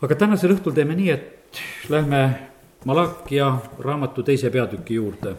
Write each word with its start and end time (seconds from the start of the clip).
aga 0.00 0.16
tänasel 0.18 0.52
õhtul 0.56 0.74
teeme 0.76 0.96
nii, 0.96 1.10
et 1.10 1.60
lähme 1.92 2.22
Malakia 2.86 3.48
raamatu 3.82 4.22
teise 4.22 4.50
peatüki 4.50 4.94
juurde. 4.94 5.34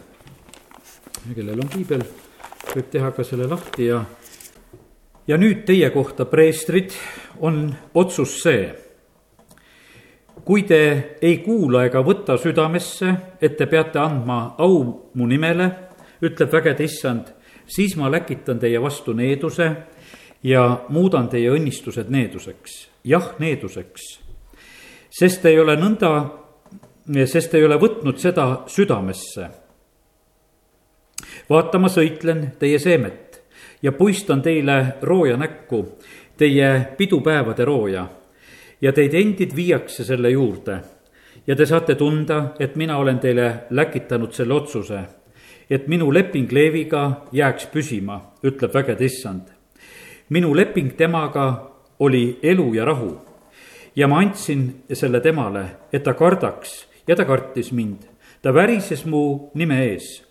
kellel 1.34 1.60
on 1.62 1.68
piibel, 1.68 2.02
võib 2.74 2.90
teha 2.90 3.10
ka 3.16 3.24
selle 3.24 3.46
lahti 3.48 3.86
ja, 3.86 4.02
ja 5.26 5.38
nüüd 5.38 5.64
teie 5.64 5.88
kohta, 5.90 6.26
preestrid, 6.26 6.92
on 7.40 7.74
otsus 7.94 8.42
see. 8.42 8.74
kui 10.44 10.62
te 10.62 11.16
ei 11.22 11.38
kuula 11.44 11.84
ega 11.84 12.00
võta 12.00 12.38
südamesse, 12.38 13.14
et 13.40 13.56
te 13.56 13.66
peate 13.66 13.98
andma 13.98 14.54
au 14.58 15.10
mu 15.14 15.26
nimele, 15.26 15.70
ütleb 16.22 16.52
vägede 16.52 16.84
issand, 16.84 17.34
siis 17.66 17.96
ma 17.96 18.10
läkitan 18.10 18.58
teie 18.58 18.80
vastu 18.80 19.12
needuse 19.12 19.72
ja 20.42 20.84
muudan 20.88 21.28
teie 21.28 21.50
õnnistused 21.52 22.08
needuseks, 22.08 22.88
jah, 23.04 23.34
needuseks 23.38 24.27
sest 25.18 25.46
ei 25.50 25.58
ole 25.58 25.74
nõnda, 25.78 26.10
sest 27.26 27.54
ei 27.58 27.64
ole 27.66 27.78
võtnud 27.80 28.20
seda 28.22 28.44
südamesse. 28.70 29.48
vaata, 31.50 31.78
ma 31.78 31.88
sõitlen 31.88 32.52
teie 32.58 32.78
seemet 32.78 33.40
ja 33.82 33.92
puistan 33.92 34.42
teile 34.42 34.98
rooja 35.02 35.36
näkku, 35.36 35.98
teie 36.36 36.94
pidupäevade 36.96 37.64
rooja 37.64 38.06
ja 38.80 38.92
teid 38.92 39.14
endid 39.14 39.56
viiakse 39.56 40.04
selle 40.04 40.30
juurde 40.30 40.78
ja 41.46 41.56
te 41.56 41.66
saate 41.66 41.94
tunda, 41.94 42.54
et 42.60 42.76
mina 42.76 42.98
olen 42.98 43.18
teile 43.18 43.66
läkitanud 43.70 44.32
selle 44.32 44.54
otsuse, 44.54 45.00
et 45.70 45.88
minu 45.88 46.12
leping 46.14 46.52
Leeviga 46.52 47.24
jääks 47.32 47.66
püsima, 47.72 48.20
ütleb 48.44 48.74
vägede 48.74 49.04
issand. 49.04 49.48
minu 50.28 50.54
leping 50.54 50.96
temaga 50.96 51.72
oli 51.98 52.38
elu 52.42 52.74
ja 52.74 52.84
rahu 52.84 53.27
ja 53.98 54.06
ma 54.06 54.20
andsin 54.22 54.84
selle 54.94 55.18
temale, 55.20 55.64
et 55.92 56.04
ta 56.06 56.14
kardaks 56.14 56.84
ja 57.06 57.16
ta 57.16 57.24
kartis 57.24 57.72
mind. 57.72 58.06
ta 58.42 58.54
värises 58.54 59.04
mu 59.04 59.50
nime 59.54 59.80
ees. 59.90 60.22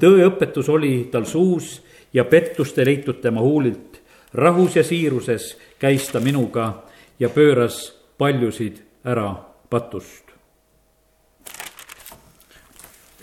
tõeõpetus 0.00 0.68
oli 0.72 1.08
tal 1.12 1.24
suus 1.24 1.82
ja 2.12 2.24
pettust 2.24 2.78
ei 2.78 2.84
leitud 2.84 3.20
tema 3.20 3.40
huulilt. 3.40 4.00
rahus 4.32 4.76
ja 4.76 4.84
siiruses 4.84 5.58
käis 5.78 6.08
ta 6.08 6.20
minuga 6.20 6.84
ja 7.20 7.28
pööras 7.28 7.92
paljusid 8.18 8.80
ära 9.04 9.34
patust. 9.70 10.24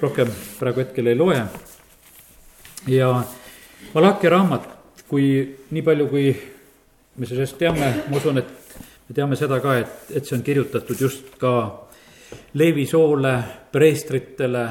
rohkem 0.01 0.29
praegu 0.59 0.79
hetkel 0.79 1.07
ei 1.07 1.15
loe. 1.15 1.45
ja 2.87 3.23
Malachi 3.93 4.29
raamat, 4.29 4.69
kui 5.07 5.57
nii 5.71 5.81
palju, 5.81 6.07
kui 6.07 6.35
me 7.15 7.25
sellest 7.25 7.57
teame, 7.57 8.03
ma 8.09 8.17
usun, 8.17 8.37
et 8.37 8.62
me 9.07 9.15
teame 9.15 9.35
seda 9.35 9.59
ka, 9.63 9.77
et, 9.81 10.11
et 10.15 10.25
see 10.25 10.37
on 10.37 10.43
kirjutatud 10.45 10.99
just 10.99 11.35
ka 11.41 11.53
Leevi 12.57 12.85
soole, 12.89 13.33
preestritele, 13.71 14.63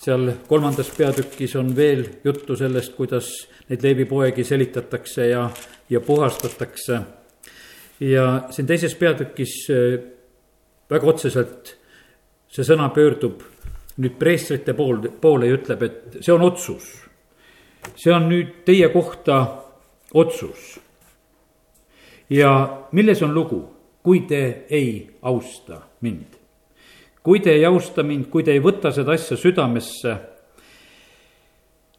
seal 0.00 0.32
kolmandas 0.48 0.90
peatükis 0.96 1.54
on 1.60 1.74
veel 1.76 2.06
juttu 2.24 2.56
sellest, 2.56 2.94
kuidas 2.96 3.28
neid 3.68 3.84
Leevi 3.84 4.06
poegi 4.10 4.44
selitatakse 4.44 5.28
ja, 5.28 5.44
ja 5.90 6.00
puhastatakse. 6.00 7.00
ja 8.00 8.26
siin 8.50 8.66
teises 8.66 8.94
peatükis 8.94 9.54
eh, 9.70 10.00
väga 10.90 11.06
otseselt 11.06 11.76
see 12.50 12.64
sõna 12.66 12.88
pöördub 12.94 13.42
nüüd 14.00 14.16
preestrite 14.18 14.72
pool, 14.74 15.02
poole 15.20 15.50
ja 15.50 15.58
ütleb, 15.58 15.82
et 15.82 16.20
see 16.24 16.32
on 16.32 16.42
otsus. 16.42 16.86
see 17.96 18.12
on 18.12 18.28
nüüd 18.28 18.62
teie 18.64 18.88
kohta 18.88 19.42
otsus 20.14 20.78
ja 22.30 22.50
milles 22.92 23.22
on 23.22 23.34
lugu, 23.34 23.62
kui 24.02 24.20
te 24.20 24.66
ei 24.70 25.10
austa 25.22 25.80
mind? 26.00 26.38
kui 27.22 27.40
te 27.40 27.52
ei 27.52 27.64
austa 27.68 28.02
mind, 28.02 28.30
kui 28.32 28.42
te 28.42 28.54
ei 28.56 28.62
võta 28.64 28.88
seda 28.96 29.12
asja 29.12 29.36
südamesse, 29.36 30.14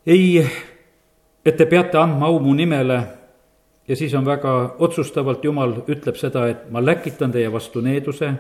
ei, 0.09 0.41
et 1.45 1.58
te 1.58 1.67
peate 1.70 1.99
andma 2.02 2.25
au 2.25 2.39
mu 2.41 2.55
nimele 2.58 2.97
ja 3.87 3.95
siis 3.95 4.14
on 4.17 4.25
väga 4.25 4.53
otsustavalt, 4.80 5.43
Jumal 5.45 5.75
ütleb 5.86 6.17
seda, 6.17 6.47
et 6.49 6.65
ma 6.73 6.81
läkitan 6.81 7.31
teie 7.31 7.52
vastu 7.53 7.83
needuse 7.86 8.31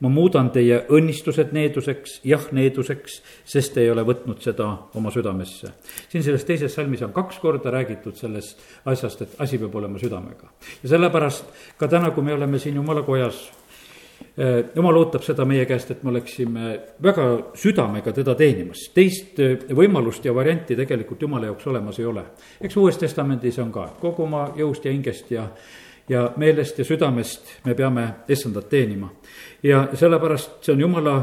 ma 0.00 0.10
muudan 0.12 0.50
teie 0.54 0.80
õnnistused 0.94 1.52
needuseks, 1.56 2.18
jah, 2.28 2.48
needuseks, 2.54 3.20
sest 3.48 3.74
te 3.74 3.82
ei 3.82 3.90
ole 3.90 4.04
võtnud 4.06 4.42
seda 4.42 4.68
oma 4.98 5.10
südamesse. 5.14 5.72
siin 6.08 6.24
selles 6.24 6.44
teises 6.44 6.74
salmis 6.74 7.02
on 7.02 7.12
kaks 7.12 7.38
korda 7.42 7.70
räägitud 7.74 8.16
sellest 8.16 8.62
asjast, 8.84 9.22
et 9.22 9.38
asi 9.38 9.58
peab 9.58 9.74
olema 9.74 9.98
südamega. 9.98 10.50
ja 10.82 10.88
sellepärast 10.88 11.44
ka 11.78 11.88
täna, 11.88 12.10
kui 12.10 12.22
me 12.22 12.34
oleme 12.34 12.58
siin 12.58 12.74
jumala 12.74 13.02
kojas, 13.02 13.50
eh, 14.38 14.64
jumal 14.74 14.96
ootab 14.96 15.22
seda 15.22 15.44
meie 15.44 15.66
käest, 15.66 15.90
et 15.90 16.02
me 16.02 16.10
oleksime 16.10 16.78
väga 17.02 17.26
südamega 17.54 18.12
teda 18.12 18.34
teenimas. 18.34 18.90
teist 18.94 19.40
eh, 19.40 19.58
võimalust 19.74 20.24
ja 20.24 20.34
varianti 20.34 20.76
tegelikult 20.76 21.22
jumala 21.22 21.50
jaoks 21.50 21.66
olemas 21.66 21.98
ei 21.98 22.06
ole. 22.06 22.24
eks 22.60 22.76
Uues 22.76 22.98
Testamendis 22.98 23.58
on 23.58 23.72
ka, 23.72 23.90
kogu 24.00 24.22
oma 24.22 24.52
jõust 24.56 24.84
ja 24.84 24.92
hingest 24.92 25.30
ja 25.30 25.48
ja 26.08 26.32
meelest 26.36 26.78
ja 26.78 26.84
südamest 26.84 27.64
me 27.64 27.74
peame 27.74 28.08
issandat 28.28 28.68
teenima. 28.68 29.10
ja 29.62 29.88
sellepärast 29.94 30.62
see 30.62 30.72
on 30.72 30.80
jumala 30.80 31.16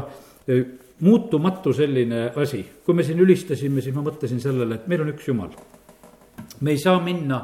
e, 0.48 0.62
muutumatu 1.00 1.72
selline 1.72 2.30
asi. 2.36 2.64
kui 2.84 2.94
me 2.94 3.02
siin 3.02 3.20
ülistasime, 3.20 3.80
siis 3.80 3.94
ma 3.94 4.04
mõtlesin 4.06 4.40
sellele, 4.40 4.74
et 4.74 4.86
meil 4.88 5.02
on 5.04 5.12
üks 5.14 5.28
jumal 5.28 5.50
me 6.60 6.70
ei 6.70 6.78
saa 6.78 7.00
minna 7.00 7.42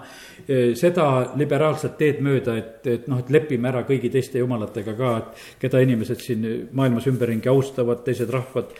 e, 0.48 0.74
seda 0.78 1.34
liberaalset 1.36 1.96
teed 1.98 2.20
mööda, 2.24 2.56
et, 2.58 2.86
et 2.88 3.08
noh, 3.10 3.20
et 3.20 3.30
lepime 3.32 3.68
ära 3.68 3.84
kõigi 3.88 4.10
teiste 4.12 4.40
jumalatega 4.40 4.94
ka, 4.96 5.12
et 5.18 5.46
keda 5.66 5.82
inimesed 5.84 6.22
siin 6.22 6.46
maailmas 6.72 7.08
ümberringi 7.10 7.50
austavad, 7.52 8.02
teised 8.06 8.30
rahvad. 8.32 8.72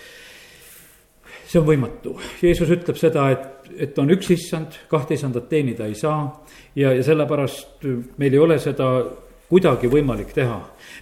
See 1.52 1.60
on 1.60 1.66
võimatu, 1.68 2.14
Jeesus 2.40 2.70
ütleb 2.72 2.96
seda, 2.96 3.26
et, 3.34 3.72
et 3.88 3.98
on 4.00 4.10
üks 4.14 4.30
issand, 4.32 4.78
kahte 4.88 5.16
issandat 5.18 5.50
teenida 5.50 5.84
ei 5.88 5.96
saa 5.98 6.22
ja, 6.78 6.94
ja 6.94 7.02
sellepärast 7.04 7.84
meil 8.20 8.32
ei 8.32 8.40
ole 8.40 8.56
seda 8.62 8.88
kuidagi 9.50 9.90
võimalik 9.92 10.32
teha. 10.32 10.58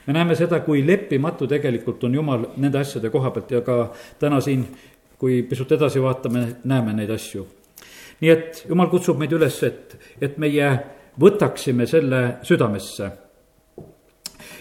me 0.06 0.16
näeme 0.16 0.34
seda, 0.34 0.58
kui 0.66 0.82
leppimatu 0.86 1.46
tegelikult 1.50 2.02
on 2.04 2.16
Jumal 2.18 2.48
nende 2.56 2.80
asjade 2.80 3.10
koha 3.10 3.30
pealt 3.30 3.52
ja 3.54 3.60
ka 3.62 3.76
täna 4.18 4.40
siin, 4.42 4.64
kui 5.20 5.42
pisut 5.46 5.70
edasi 5.76 6.02
vaatame, 6.02 6.46
näeme 6.64 6.96
neid 6.98 7.12
asju. 7.14 7.46
nii 8.20 8.30
et 8.30 8.64
Jumal 8.68 8.90
kutsub 8.90 9.20
meid 9.22 9.32
üles, 9.36 9.62
et, 9.62 9.94
et 10.20 10.38
meie 10.38 10.72
võtaksime 11.20 11.86
selle 11.86 12.40
südamesse. 12.42 13.10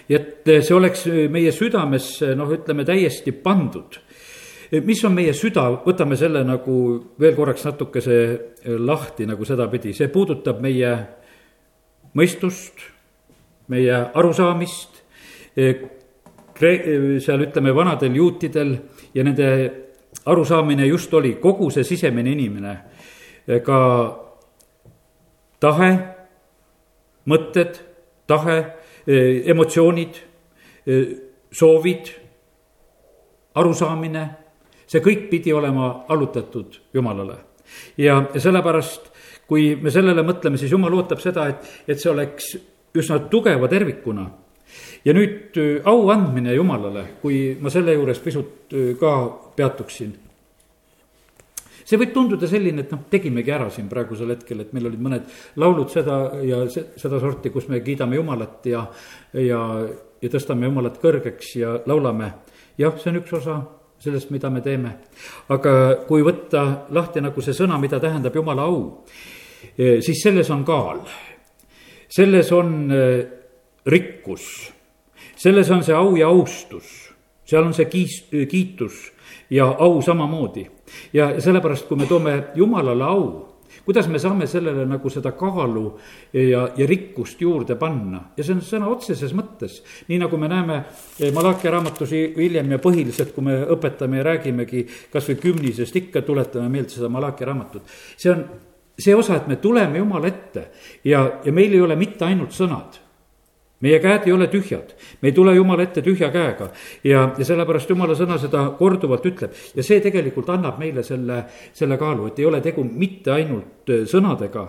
et 0.09 0.45
see 0.45 0.75
oleks 0.75 1.07
meie 1.29 1.51
südamesse, 1.51 2.35
noh, 2.37 2.53
ütleme 2.53 2.85
täiesti 2.85 3.31
pandud 3.31 3.97
mis 4.71 5.01
on 5.05 5.15
meie 5.17 5.33
süda, 5.33 5.63
võtame 5.81 6.17
selle 6.19 6.43
nagu 6.45 6.75
veel 7.19 7.35
korraks 7.37 7.65
natukese 7.65 8.17
eh, 8.19 8.75
lahti 8.77 9.25
nagu 9.29 9.45
sedapidi, 9.45 9.95
see 9.97 10.09
puudutab 10.13 10.61
meie 10.61 10.91
mõistust, 12.17 12.83
meie 13.73 13.97
arusaamist. 14.13 15.01
Eh, 15.57 15.81
eh, 16.61 17.17
seal 17.23 17.47
ütleme, 17.47 17.73
vanadel 17.75 18.17
juutidel 18.19 18.75
ja 19.15 19.25
nende 19.25 19.49
arusaamine 20.29 20.85
just 20.89 21.13
oli 21.13 21.37
kogu 21.41 21.69
see 21.73 21.85
sisemine 21.87 22.33
inimene, 22.35 22.73
ka 23.65 23.79
tahe, 25.61 25.89
mõtted, 27.29 27.77
tahe, 28.29 28.57
emotsioonid, 29.49 30.17
soovid, 31.53 32.11
arusaamine 33.57 34.25
see 34.89 35.03
kõik 35.05 35.29
pidi 35.29 35.53
olema 35.53 35.91
allutatud 36.09 36.79
Jumalale. 36.93 37.37
ja 37.97 38.19
sellepärast, 38.35 39.11
kui 39.47 39.75
me 39.75 39.91
sellele 39.93 40.23
mõtleme, 40.25 40.57
siis 40.57 40.71
Jumal 40.71 40.95
ootab 40.97 41.21
seda, 41.21 41.47
et, 41.49 41.67
et 41.87 41.99
see 41.99 42.11
oleks 42.11 42.55
üsna 42.97 43.19
tugeva 43.29 43.69
tervikuna. 43.69 44.29
ja 45.05 45.13
nüüd 45.13 45.57
äh, 45.57 45.85
au 45.85 46.09
andmine 46.09 46.53
Jumalale, 46.53 47.05
kui 47.21 47.57
ma 47.61 47.69
selle 47.73 47.93
juures 47.93 48.19
pisut 48.19 48.73
äh, 48.73 48.95
ka 48.99 49.13
peatuksin 49.55 50.17
see 51.89 51.97
võib 51.97 52.11
tunduda 52.13 52.45
selline, 52.45 52.83
et 52.83 52.91
noh, 52.93 52.99
tegimegi 53.09 53.49
ära 53.49 53.69
siin 53.73 53.87
praegusel 53.89 54.29
hetkel, 54.35 54.59
et 54.61 54.75
meil 54.77 54.85
olid 54.91 55.01
mõned 55.01 55.31
laulud 55.57 55.89
seda 55.89 56.19
ja 56.45 56.59
sedasorti, 56.69 57.49
kus 57.49 57.65
me 57.71 57.81
kiidame 57.81 58.19
Jumalat 58.19 58.67
ja, 58.69 58.83
ja, 59.33 59.61
ja 60.21 60.29
tõstame 60.29 60.69
Jumalat 60.69 60.99
kõrgeks 61.01 61.55
ja 61.57 61.79
laulame. 61.89 62.29
jah, 62.77 62.93
see 63.01 63.09
on 63.09 63.21
üks 63.23 63.33
osa 63.41 63.57
sellest, 63.99 64.29
mida 64.31 64.49
me 64.49 64.61
teeme. 64.61 64.93
aga 65.49 65.73
kui 66.07 66.23
võtta 66.23 66.85
lahti 66.95 67.21
nagu 67.21 67.41
see 67.41 67.53
sõna, 67.53 67.79
mida 67.79 67.99
tähendab 67.99 68.35
jumala 68.35 68.67
au, 68.69 69.05
eh, 69.77 69.99
siis 70.01 70.21
selles 70.23 70.49
on 70.49 70.63
kaal. 70.65 71.01
selles 72.09 72.51
on 72.51 72.91
eh, 72.91 73.25
rikkus, 73.85 74.71
selles 75.35 75.69
on 75.71 75.83
see 75.83 75.95
au 75.95 76.15
ja 76.15 76.27
austus, 76.27 77.13
seal 77.45 77.63
on 77.63 77.73
see 77.73 77.85
kiis, 77.85 78.23
kiitus 78.31 79.11
ja 79.49 79.65
au 79.65 80.01
samamoodi. 80.01 80.69
ja 81.13 81.41
sellepärast, 81.41 81.87
kui 81.87 81.97
me 81.97 82.05
toome 82.05 82.43
jumalale 82.55 83.03
au, 83.03 83.48
kuidas 83.89 84.05
me 84.05 84.19
saame 84.21 84.45
sellele 84.45 84.83
nagu 84.85 85.09
seda 85.09 85.31
kaalu 85.33 85.83
ja, 86.37 86.67
ja 86.77 86.85
rikkust 86.85 87.41
juurde 87.41 87.73
panna 87.79 88.19
ja 88.37 88.45
see 88.45 88.53
on 88.53 88.61
sõna 88.61 88.89
otseses 88.93 89.33
mõttes. 89.33 89.79
nii 90.11 90.19
nagu 90.21 90.37
me 90.37 90.45
näeme 90.51 90.75
eh, 91.17 91.31
Malachi 91.33 91.71
raamatus 91.73 92.13
hiljem 92.13 92.69
ja 92.75 92.77
põhiliselt, 92.83 93.33
kui 93.33 93.47
me 93.47 93.55
õpetame 93.73 94.21
ja 94.21 94.27
räägimegi 94.29 94.85
kasvõi 95.09 95.39
kümnisest, 95.41 95.97
ikka 96.03 96.21
tuletame 96.21 96.69
meelde 96.69 96.93
seda 96.93 97.09
Malachi 97.09 97.49
raamatut. 97.49 97.89
see 98.13 98.29
on 98.29 98.45
see 98.99 99.15
osa, 99.15 99.39
et 99.39 99.47
me 99.47 99.57
tuleme 99.57 99.97
Jumala 99.97 100.29
ette 100.29 100.67
ja, 101.03 101.25
ja 101.41 101.51
meil 101.51 101.73
ei 101.73 101.81
ole 101.81 101.97
mitte 101.97 102.29
ainult 102.29 102.53
sõnad 102.53 103.01
meie 103.81 103.99
käed 104.03 104.27
ei 104.27 104.33
ole 104.35 104.47
tühjad, 104.51 104.93
me 105.21 105.29
ei 105.29 105.35
tule 105.35 105.53
Jumala 105.55 105.83
ette 105.85 106.01
tühja 106.03 106.29
käega. 106.33 106.69
Ja, 107.03 107.29
ja 107.37 107.45
sellepärast 107.47 107.89
Jumala 107.89 108.15
sõna 108.17 108.39
seda 108.41 108.65
korduvalt 108.79 109.25
ütleb. 109.29 109.55
Ja 109.75 109.85
see 109.85 110.01
tegelikult 110.03 110.49
annab 110.53 110.79
meile 110.81 111.03
selle, 111.07 111.43
selle 111.73 111.97
kaalu, 111.99 112.29
et 112.29 112.39
ei 112.39 112.47
ole 112.49 112.61
tegu 112.65 112.83
mitte 112.83 113.33
ainult 113.35 113.91
äh, 113.91 114.03
sõnadega, 114.09 114.65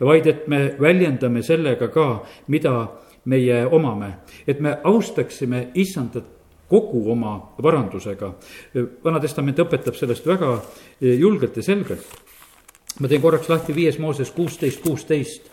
vaid 0.00 0.28
et 0.30 0.46
me 0.48 0.62
väljendame 0.80 1.44
sellega 1.44 1.90
ka, 1.92 2.08
mida 2.52 2.76
meie 3.30 3.64
omame, 3.72 4.10
et 4.46 4.60
me 4.60 4.78
austaksime 4.84 5.68
issandat 5.80 6.32
kogu 6.68 7.04
oma 7.12 7.36
varandusega. 7.62 8.32
vana 9.04 9.20
testament 9.20 9.58
õpetab 9.60 9.96
sellest 9.96 10.26
väga 10.26 10.54
äh, 10.56 11.14
julgelt 11.20 11.56
ja 11.56 11.62
selgelt. 11.62 12.06
ma 13.00 13.08
teen 13.08 13.20
korraks 13.20 13.48
lahti 13.48 13.74
viies 13.74 13.98
Mooses 13.98 14.30
kuusteist, 14.30 14.80
kuusteist 14.80 15.50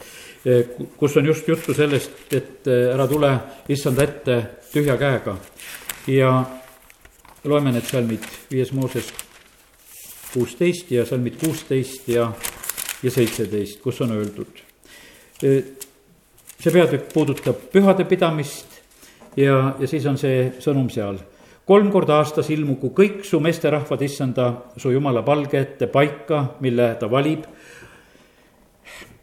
kus 0.98 1.18
on 1.18 1.26
just 1.26 1.48
juttu 1.48 1.74
sellest, 1.74 2.34
et 2.34 2.68
eh, 2.68 2.90
ära 2.94 3.08
tule 3.08 3.30
issanda 3.70 4.04
ette 4.04 4.38
tühja 4.72 4.98
käega. 4.98 5.38
ja 6.08 6.32
loeme 7.44 7.72
need 7.72 7.86
salmid 7.86 8.26
viies 8.50 8.72
Mooses 8.74 9.12
kuusteist 10.34 10.92
ja 10.92 11.06
salmid 11.06 11.38
kuusteist 11.38 12.08
ja, 12.10 12.32
ja 13.04 13.12
seitseteist, 13.12 13.82
kus 13.82 14.02
on 14.02 14.16
öeldud. 14.18 14.64
Eh, 15.44 15.64
see 16.58 16.74
peatükk 16.74 17.14
puudutab 17.14 17.68
pühade 17.74 18.06
pidamist 18.10 18.82
ja, 19.38 19.76
ja 19.80 19.88
siis 19.88 20.06
on 20.10 20.18
see 20.18 20.52
sõnum 20.60 20.90
seal. 20.90 21.22
kolm 21.66 21.92
korda 21.92 22.18
aastas 22.18 22.50
ilmugu 22.50 22.90
kõik 22.98 23.22
su 23.24 23.40
meesterahvad 23.40 24.02
issanda 24.02 24.48
su 24.78 24.90
jumala 24.92 25.22
palge 25.22 25.60
ette 25.60 25.88
paika, 25.88 26.58
mille 26.60 26.96
ta 27.00 27.08
valib 27.08 27.46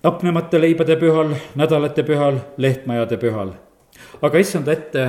hapnemata 0.08 0.60
leibade 0.60 0.96
pühal, 0.96 1.34
nädalate 1.54 2.02
pühal, 2.02 2.38
lehtmajade 2.56 3.16
pühal. 3.20 3.52
aga 4.22 4.38
issanda 4.38 4.72
ette 4.72 5.02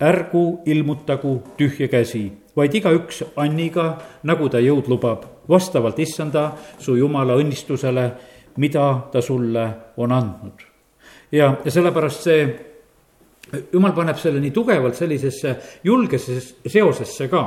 ärgu 0.00 0.60
ilmutagu 0.66 1.34
tühja 1.58 1.88
käsi, 1.88 2.32
vaid 2.56 2.74
igaüks 2.74 3.22
anniga, 3.36 3.86
nagu 4.22 4.48
ta 4.48 4.60
jõud 4.62 4.88
lubab, 4.92 5.24
vastavalt 5.48 5.98
issanda, 5.98 6.52
su 6.78 6.96
jumala 6.96 7.36
õnnistusele, 7.40 8.06
mida 8.56 8.86
ta 9.12 9.22
sulle 9.22 9.66
on 9.96 10.12
andnud. 10.12 10.62
ja, 11.32 11.56
ja 11.64 11.70
sellepärast 11.70 12.22
see, 12.22 12.48
jumal 13.72 13.92
paneb 13.92 14.18
selle 14.18 14.40
nii 14.40 14.50
tugevalt 14.54 14.94
sellisesse 14.94 15.56
julgesesse 15.84 16.70
seosesse 16.70 17.28
ka, 17.28 17.44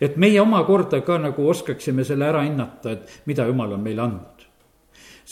et 0.00 0.16
meie 0.16 0.40
omakorda 0.40 1.00
ka 1.00 1.18
nagu 1.18 1.48
oskaksime 1.48 2.04
selle 2.04 2.28
ära 2.28 2.46
hinnata, 2.46 2.92
et 2.92 3.26
mida 3.26 3.46
jumal 3.46 3.76
on 3.76 3.84
meile 3.84 4.02
andnud 4.02 4.31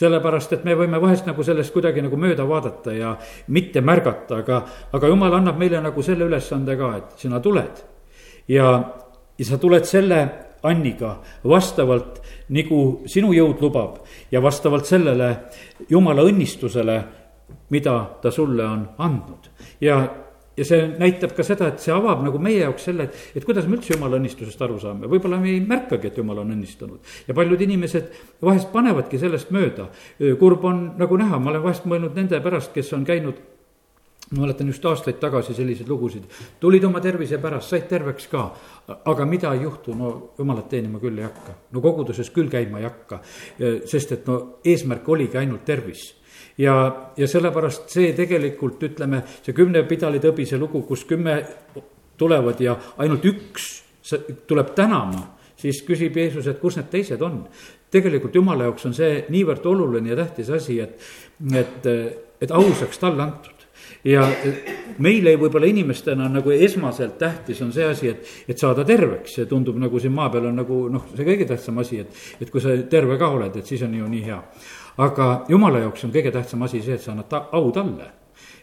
sellepärast, 0.01 0.55
et 0.57 0.65
me 0.65 0.77
võime 0.79 1.01
vahest 1.03 1.29
nagu 1.29 1.45
sellest 1.45 1.75
kuidagi 1.75 2.03
nagu 2.05 2.19
mööda 2.21 2.47
vaadata 2.49 2.95
ja 2.97 3.15
mitte 3.53 3.83
märgata, 3.85 4.41
aga, 4.41 4.61
aga 4.97 5.11
jumal 5.13 5.37
annab 5.41 5.59
meile 5.61 5.83
nagu 5.85 6.05
selle 6.05 6.29
ülesande 6.29 6.77
ka, 6.81 6.93
et 6.99 7.25
sina 7.25 7.41
tuled. 7.45 7.83
ja, 8.49 8.71
ja 9.39 9.45
sa 9.47 9.59
tuled 9.61 9.85
selle 9.89 10.23
Anniga 10.63 11.15
vastavalt, 11.49 12.19
nagu 12.53 12.81
sinu 13.09 13.31
jõud 13.33 13.63
lubab 13.65 14.03
ja 14.33 14.43
vastavalt 14.45 14.85
sellele 14.85 15.31
jumala 15.89 16.27
õnnistusele, 16.29 16.97
mida 17.73 17.95
ta 18.21 18.31
sulle 18.31 18.67
on 18.67 18.83
andnud. 18.99 19.49
ja 19.81 20.03
ja 20.61 20.67
see 20.69 20.89
näitab 21.01 21.33
ka 21.37 21.45
seda, 21.47 21.71
et 21.73 21.81
see 21.83 21.93
avab 21.95 22.25
nagu 22.27 22.41
meie 22.43 22.61
jaoks 22.65 22.89
selle, 22.91 23.09
et, 23.09 23.21
et 23.41 23.47
kuidas 23.47 23.69
me 23.69 23.79
üldse 23.79 23.95
jumala 23.95 24.19
õnnistusest 24.21 24.65
aru 24.67 24.77
saame, 24.83 25.09
võib-olla 25.11 25.41
me 25.41 25.55
ei 25.55 25.63
märkagi, 25.65 26.11
et 26.11 26.19
jumal 26.21 26.43
on 26.43 26.53
õnnistanud. 26.57 27.15
ja 27.29 27.37
paljud 27.37 27.63
inimesed 27.65 28.11
vahest 28.45 28.69
panevadki 28.75 29.21
sellest 29.21 29.55
mööda. 29.57 29.89
kurb 30.41 30.67
on 30.69 30.83
nagu 31.01 31.17
näha, 31.17 31.39
ma 31.39 31.55
olen 31.55 31.65
vahest 31.65 31.89
mõelnud 31.89 32.19
nende 32.19 32.43
pärast, 32.45 32.75
kes 32.77 32.93
on 32.97 33.09
käinud 33.09 33.41
ma 34.31 34.45
mäletan 34.45 34.69
just 34.71 34.85
aastaid 34.87 35.17
tagasi 35.19 35.57
selliseid 35.57 35.89
lugusid, 35.91 36.29
tulid 36.63 36.85
oma 36.87 37.01
tervise 37.03 37.41
pärast, 37.43 37.73
said 37.73 37.89
terveks 37.91 38.29
ka, 38.31 38.45
aga 39.11 39.27
mida 39.27 39.51
ei 39.57 39.65
juhtu, 39.65 39.97
no 39.97 40.13
jumalat 40.39 40.69
teenima 40.71 41.01
küll 41.03 41.19
ei 41.19 41.27
hakka. 41.27 41.57
no 41.73 41.83
koguduses 41.83 42.31
küll 42.31 42.53
käima 42.53 42.79
ei 42.79 42.87
hakka, 42.87 43.23
sest 43.91 44.13
et 44.13 44.31
no 44.31 44.61
eesmärk 44.65 45.09
oligi 45.09 45.41
ainult 45.41 45.65
tervis 45.67 46.20
ja, 46.61 46.77
ja 47.17 47.29
sellepärast 47.29 47.91
see 47.93 48.13
tegelikult, 48.17 48.83
ütleme, 48.91 49.23
see 49.45 49.57
kümne 49.57 49.83
pidalitõbise 49.89 50.59
lugu, 50.61 50.85
kus 50.89 51.07
kümme 51.09 51.41
tulevad 52.21 52.61
ja 52.61 52.77
ainult 53.01 53.25
üks 53.31 53.71
tuleb 54.49 54.75
tänama, 54.77 55.23
siis 55.61 55.83
küsib 55.87 56.17
Jeesus, 56.17 56.49
et 56.49 56.61
kus 56.61 56.79
need 56.79 56.91
teised 56.93 57.23
on. 57.23 57.45
tegelikult 57.91 58.35
jumala 58.35 58.69
jaoks 58.69 58.85
on 58.87 58.93
see 58.95 59.25
niivõrd 59.35 59.65
oluline 59.67 60.13
ja 60.13 60.17
tähtis 60.21 60.51
asi, 60.55 60.79
et, 60.81 61.01
et, 61.59 61.89
et 62.41 62.53
au 62.55 62.69
saaks 62.79 63.03
talle 63.03 63.23
antud. 63.25 63.57
Ja 64.07 64.23
meile 65.03 65.35
võib-olla 65.37 65.67
inimestena 65.69 66.29
nagu 66.31 66.53
esmaselt 66.55 67.19
tähtis 67.19 67.59
on 67.65 67.73
see 67.75 67.85
asi, 67.85 68.13
et, 68.13 68.29
et 68.49 68.59
saada 68.59 68.85
terveks, 68.87 69.35
see 69.37 69.49
tundub 69.51 69.77
nagu 69.81 70.01
siin 70.01 70.15
maa 70.15 70.31
peal 70.33 70.47
on 70.49 70.61
nagu 70.63 70.79
noh, 70.93 71.09
see 71.17 71.27
kõige 71.27 71.49
tähtsam 71.51 71.83
asi, 71.83 71.99
et, 72.05 72.23
et 72.41 72.53
kui 72.53 72.63
sa 72.65 72.77
terve 72.93 73.19
ka 73.21 73.29
oled, 73.35 73.59
et 73.59 73.67
siis 73.67 73.83
on 73.85 73.97
ju 73.99 74.09
nii 74.09 74.23
hea 74.29 74.39
aga 74.99 75.45
jumala 75.49 75.79
jaoks 75.85 76.05
on 76.05 76.13
kõige 76.15 76.33
tähtsam 76.33 76.63
asi 76.63 76.83
see, 76.83 76.95
et 76.95 77.05
sa 77.05 77.13
annad 77.13 77.29
ta, 77.29 77.47
au 77.53 77.71
talle. 77.73 78.11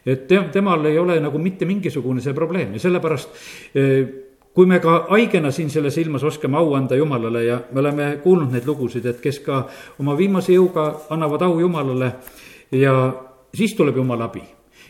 et 0.05 0.27
te, 0.27 0.39
temal 0.51 0.85
ei 0.85 0.97
ole 0.99 1.19
nagu 1.19 1.37
mitte 1.37 1.65
mingisugune 1.65 2.21
see 2.21 2.33
probleem 2.33 2.73
ja 2.73 2.79
sellepärast 2.79 3.29
eh, 3.75 4.07
kui 4.53 4.65
me 4.65 4.79
ka 4.79 5.05
haigena 5.11 5.51
siin 5.51 5.69
selles 5.69 5.97
ilmas 5.97 6.23
oskame 6.23 6.57
au 6.57 6.73
anda 6.73 6.95
Jumalale 6.95 7.43
ja 7.45 7.61
me 7.71 7.79
oleme 7.79 8.19
kuulnud 8.23 8.51
neid 8.51 8.65
lugusid, 8.65 9.05
et 9.05 9.21
kes 9.21 9.39
ka 9.45 9.67
oma 9.99 10.17
viimase 10.17 10.55
jõuga 10.55 10.89
annavad 11.13 11.45
au 11.45 11.59
Jumalale 11.59 12.11
ja 12.71 12.93
siis 13.53 13.75
tuleb 13.77 13.97
Jumala 14.01 14.25
abi 14.31 14.41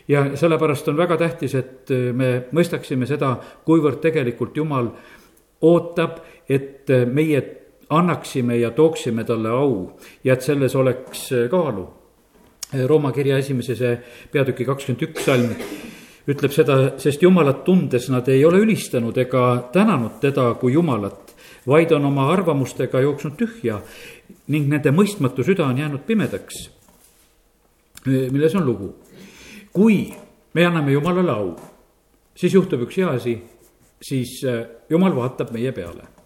ja 0.08 0.24
sellepärast 0.36 0.88
on 0.88 0.96
väga 0.96 1.16
tähtis, 1.16 1.54
et 1.54 1.92
me 2.12 2.30
mõistaksime 2.52 3.06
seda, 3.06 3.34
kuivõrd 3.64 4.00
tegelikult 4.00 4.56
Jumal 4.56 4.88
ootab, 5.60 6.22
et 6.48 6.88
meie 7.12 7.42
annaksime 7.90 8.56
ja 8.56 8.70
tooksime 8.70 9.24
talle 9.24 9.48
au 9.48 9.90
ja 10.24 10.34
et 10.34 10.42
selles 10.42 10.76
oleks 10.76 11.32
äh, 11.32 11.48
kaalu. 11.50 11.88
Äh, 12.74 12.84
Rooma 12.86 13.12
kirja 13.12 13.38
esimeses 13.38 13.80
peatüki 14.32 14.64
kakskümmend 14.68 15.06
üks 15.08 15.24
salm 15.24 15.54
ütleb 16.28 16.52
seda, 16.52 16.76
sest 17.00 17.22
Jumalat 17.24 17.62
tundes 17.64 18.10
nad 18.12 18.28
ei 18.28 18.44
ole 18.44 18.60
ülistanud 18.60 19.16
ega 19.16 19.70
tänanud 19.72 20.18
teda 20.20 20.50
kui 20.60 20.74
Jumalat, 20.74 21.32
vaid 21.66 21.92
on 21.96 22.04
oma 22.10 22.28
arvamustega 22.32 23.00
jooksnud 23.00 23.38
tühja 23.40 23.80
ning 24.52 24.68
nende 24.68 24.92
mõistmatu 24.92 25.44
süda 25.44 25.64
on 25.64 25.80
jäänud 25.80 26.04
pimedaks. 26.06 26.68
Milles 28.04 28.54
on 28.54 28.66
lugu? 28.66 28.94
kui 29.72 30.08
me 30.54 30.64
anname 30.66 30.92
Jumalale 30.92 31.32
au, 31.32 31.50
siis 32.34 32.54
juhtub 32.54 32.82
üks 32.84 33.00
hea 33.00 33.10
asi, 33.14 33.36
siis 34.02 34.40
Jumal 34.90 35.16
vaatab 35.16 35.52
meie 35.54 35.72
peale 35.72 36.17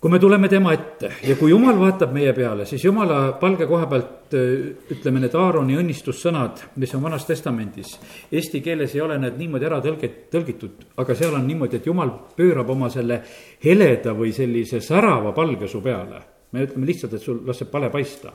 kui 0.00 0.10
me 0.10 0.18
tuleme 0.18 0.48
tema 0.48 0.72
ette 0.72 1.10
ja 1.28 1.34
kui 1.36 1.50
jumal 1.52 1.76
vaatab 1.76 2.14
meie 2.16 2.32
peale, 2.32 2.64
siis 2.66 2.84
jumala 2.86 3.34
palge 3.40 3.66
koha 3.68 3.88
pealt 3.90 4.32
ütleme, 4.32 5.20
need 5.20 5.34
Aaroni 5.36 5.76
õnnistussõnad, 5.76 6.62
mis 6.80 6.94
on 6.96 7.02
Vanas 7.04 7.26
Testamendis. 7.28 7.96
Eesti 8.32 8.62
keeles 8.64 8.94
ei 8.94 9.02
ole 9.04 9.18
need 9.20 9.36
niimoodi 9.36 9.68
ära 9.68 9.80
tõlgit-, 9.84 10.22
tõlgitud, 10.32 10.86
aga 11.02 11.16
seal 11.18 11.36
on 11.36 11.44
niimoodi, 11.44 11.80
et 11.80 11.90
jumal 11.90 12.14
pöörab 12.36 12.72
oma 12.72 12.88
selle 12.92 13.20
heleda 13.64 14.14
või 14.16 14.32
sellise 14.32 14.80
särava 14.80 15.34
palge 15.36 15.68
su 15.68 15.82
peale. 15.84 16.22
me 16.50 16.64
ütleme 16.64 16.86
lihtsalt, 16.86 17.12
et 17.14 17.22
sul 17.22 17.44
laseb 17.46 17.68
pale 17.70 17.90
paista, 17.90 18.32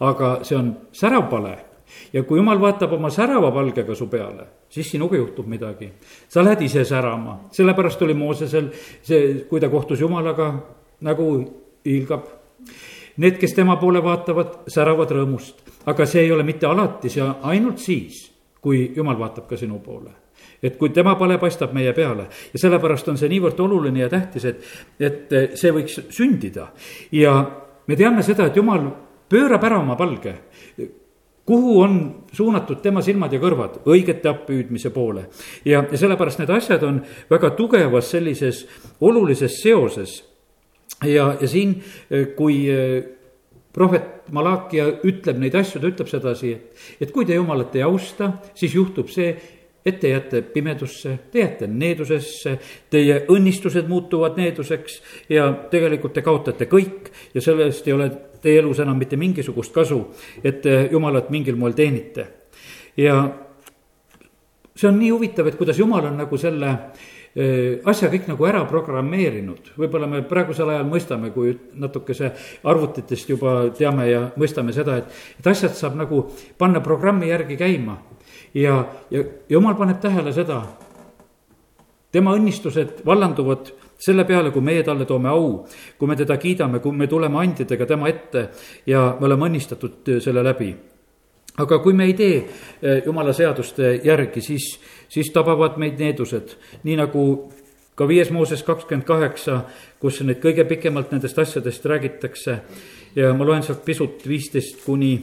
aga 0.00 0.44
see 0.46 0.54
on 0.54 0.68
särav 0.92 1.30
pale 1.30 1.56
ja 2.12 2.22
kui 2.22 2.38
jumal 2.38 2.60
vaatab 2.60 2.92
oma 2.92 3.10
särava 3.10 3.50
palgega 3.52 3.94
su 3.94 4.06
peale, 4.06 4.46
siis 4.68 4.90
sinuga 4.90 5.16
juhtub 5.16 5.46
midagi. 5.46 5.92
sa 6.28 6.44
lähed 6.44 6.62
ise 6.62 6.84
särama, 6.84 7.48
sellepärast 7.50 8.02
oli 8.02 8.14
Moosesel 8.14 8.70
see, 9.02 9.46
kui 9.48 9.60
ta 9.60 9.68
kohtus 9.68 10.00
jumalaga, 10.00 10.52
nagu 11.00 11.30
hiilgab. 11.84 12.28
Need, 13.16 13.38
kes 13.40 13.54
tema 13.56 13.78
poole 13.80 14.02
vaatavad, 14.04 14.66
säravad 14.68 15.12
rõõmust, 15.16 15.62
aga 15.88 16.06
see 16.06 16.26
ei 16.26 16.32
ole 16.32 16.44
mitte 16.44 16.68
alati, 16.68 17.08
see 17.08 17.22
on 17.24 17.48
ainult 17.48 17.80
siis, 17.80 18.26
kui 18.60 18.90
jumal 18.96 19.18
vaatab 19.18 19.48
ka 19.48 19.56
sinu 19.56 19.80
poole 19.80 20.12
et 20.62 20.76
kui 20.80 20.90
tema 20.90 21.14
pale 21.16 21.36
paistab 21.38 21.72
meie 21.76 21.92
peale 21.96 22.26
ja 22.52 22.58
sellepärast 22.58 23.08
on 23.12 23.18
see 23.20 23.28
niivõrd 23.28 23.58
oluline 23.60 24.00
ja 24.00 24.08
tähtis, 24.08 24.44
et, 24.48 24.62
et 25.00 25.34
see 25.56 25.72
võiks 25.72 25.98
sündida. 26.16 26.70
ja 27.12 27.34
me 27.86 27.96
teame 27.96 28.24
seda, 28.24 28.48
et 28.48 28.56
jumal 28.56 28.88
pöörab 29.28 29.64
ära 29.68 29.80
oma 29.80 29.96
palge 29.96 30.34
kuhu 31.46 31.80
on 31.80 32.24
suunatud 32.32 32.80
tema 32.82 33.02
silmad 33.02 33.32
ja 33.32 33.40
kõrvad, 33.40 33.80
õigete 33.86 34.28
appihüüdmise 34.28 34.90
poole. 34.90 35.28
ja, 35.64 35.84
ja 35.90 35.98
sellepärast 35.98 36.42
need 36.42 36.50
asjad 36.50 36.82
on 36.82 37.02
väga 37.30 37.52
tugevas 37.58 38.10
sellises 38.10 38.64
olulises 39.00 39.60
seoses 39.62 40.18
ja, 41.06 41.34
ja 41.40 41.48
siin, 41.48 41.76
eh, 42.10 42.28
kui 42.36 42.64
eh, 42.70 43.02
prohvet 43.76 44.30
Malakia 44.32 44.88
ütleb 45.06 45.38
neid 45.38 45.54
asju, 45.54 45.80
ta 45.80 45.90
ütleb 45.90 46.08
sedasi, 46.10 46.54
et, 46.56 46.86
et 47.06 47.12
kui 47.14 47.26
te 47.28 47.36
Jumalat 47.36 47.76
ei 47.76 47.84
austa, 47.86 48.32
siis 48.56 48.74
juhtub 48.74 49.10
see, 49.12 49.34
et 49.86 50.00
te 50.02 50.10
jääte 50.10 50.40
pimedusse, 50.50 51.12
te 51.30 51.44
jääte 51.44 51.68
needusesse, 51.70 52.56
teie 52.90 53.20
õnnistused 53.30 53.86
muutuvad 53.86 54.34
needuseks 54.40 54.96
ja 55.30 55.46
tegelikult 55.70 56.16
te 56.16 56.24
kaotate 56.26 56.66
kõik 56.66 57.12
ja 57.36 57.42
sellest 57.44 57.86
ei 57.86 57.94
ole 57.94 58.08
teie 58.42 58.58
elus 58.58 58.80
enam 58.82 58.98
mitte 58.98 59.18
mingisugust 59.20 59.74
kasu, 59.74 60.00
et 60.42 60.58
te 60.64 60.80
Jumalat 60.90 61.30
mingil 61.30 61.58
moel 61.60 61.76
teenite. 61.78 62.26
ja 62.96 63.20
see 64.76 64.88
on 64.88 64.98
nii 64.98 65.12
huvitav, 65.12 65.46
et 65.46 65.56
kuidas 65.56 65.78
Jumal 65.78 66.10
on 66.10 66.18
nagu 66.18 66.38
selle 66.40 66.72
äh, 66.72 67.06
asja 67.36 68.08
kõik 68.08 68.30
nagu 68.30 68.46
ära 68.48 68.62
programmeerinud, 68.68 69.72
võib-olla 69.76 70.08
me 70.08 70.22
praegusel 70.24 70.70
ajal 70.72 70.86
mõistame, 70.88 71.30
kui 71.34 71.52
natukese 71.76 72.30
arvutitest 72.64 73.28
juba 73.28 73.58
teame 73.76 74.06
ja 74.08 74.22
mõistame 74.40 74.72
seda, 74.72 74.96
et, 75.02 75.10
et 75.40 75.50
asjad 75.52 75.76
saab 75.76 75.98
nagu 76.00 76.22
panna 76.56 76.80
programmi 76.80 77.28
järgi 77.28 77.58
käima 77.60 77.98
ja, 78.56 78.78
ja 79.12 79.24
jumal 79.52 79.76
paneb 79.76 80.00
tähele 80.00 80.32
seda, 80.32 80.62
tema 82.12 82.32
õnnistused 82.38 83.02
vallanduvad 83.06 83.72
selle 84.00 84.24
peale, 84.28 84.50
kui 84.52 84.64
meie 84.64 84.84
talle 84.84 85.04
toome 85.08 85.28
au, 85.28 85.64
kui 85.98 86.08
me 86.08 86.16
teda 86.16 86.36
kiidame, 86.40 86.80
kui 86.84 86.96
me 86.96 87.08
tuleme 87.08 87.40
andjadega 87.42 87.88
tema 87.88 88.08
ette 88.12 88.48
ja 88.88 89.10
me 89.20 89.28
oleme 89.28 89.50
õnnistatud 89.50 90.16
selle 90.24 90.44
läbi. 90.44 90.72
Aga 91.56 91.78
kui 91.78 91.92
me 91.92 92.04
ei 92.04 92.14
tee 92.14 92.36
eh, 92.36 93.02
jumala 93.06 93.32
seaduste 93.32 94.00
järgi, 94.04 94.40
siis, 94.40 94.72
siis 95.08 95.30
tabavad 95.32 95.78
meid 95.80 96.00
needused, 96.00 96.56
nii 96.84 96.96
nagu 97.00 97.24
ka 97.96 98.08
viies 98.08 98.30
Mooses 98.30 98.62
kakskümmend 98.62 99.06
kaheksa, 99.08 99.62
kus 100.00 100.20
nüüd 100.20 100.42
kõige 100.42 100.66
pikemalt 100.68 101.14
nendest 101.14 101.38
asjadest 101.38 101.86
räägitakse 101.88 102.58
ja 103.16 103.32
ma 103.34 103.46
loen 103.48 103.64
sealt 103.64 103.84
pisut 103.84 104.26
viisteist 104.28 104.84
kuni 104.84 105.14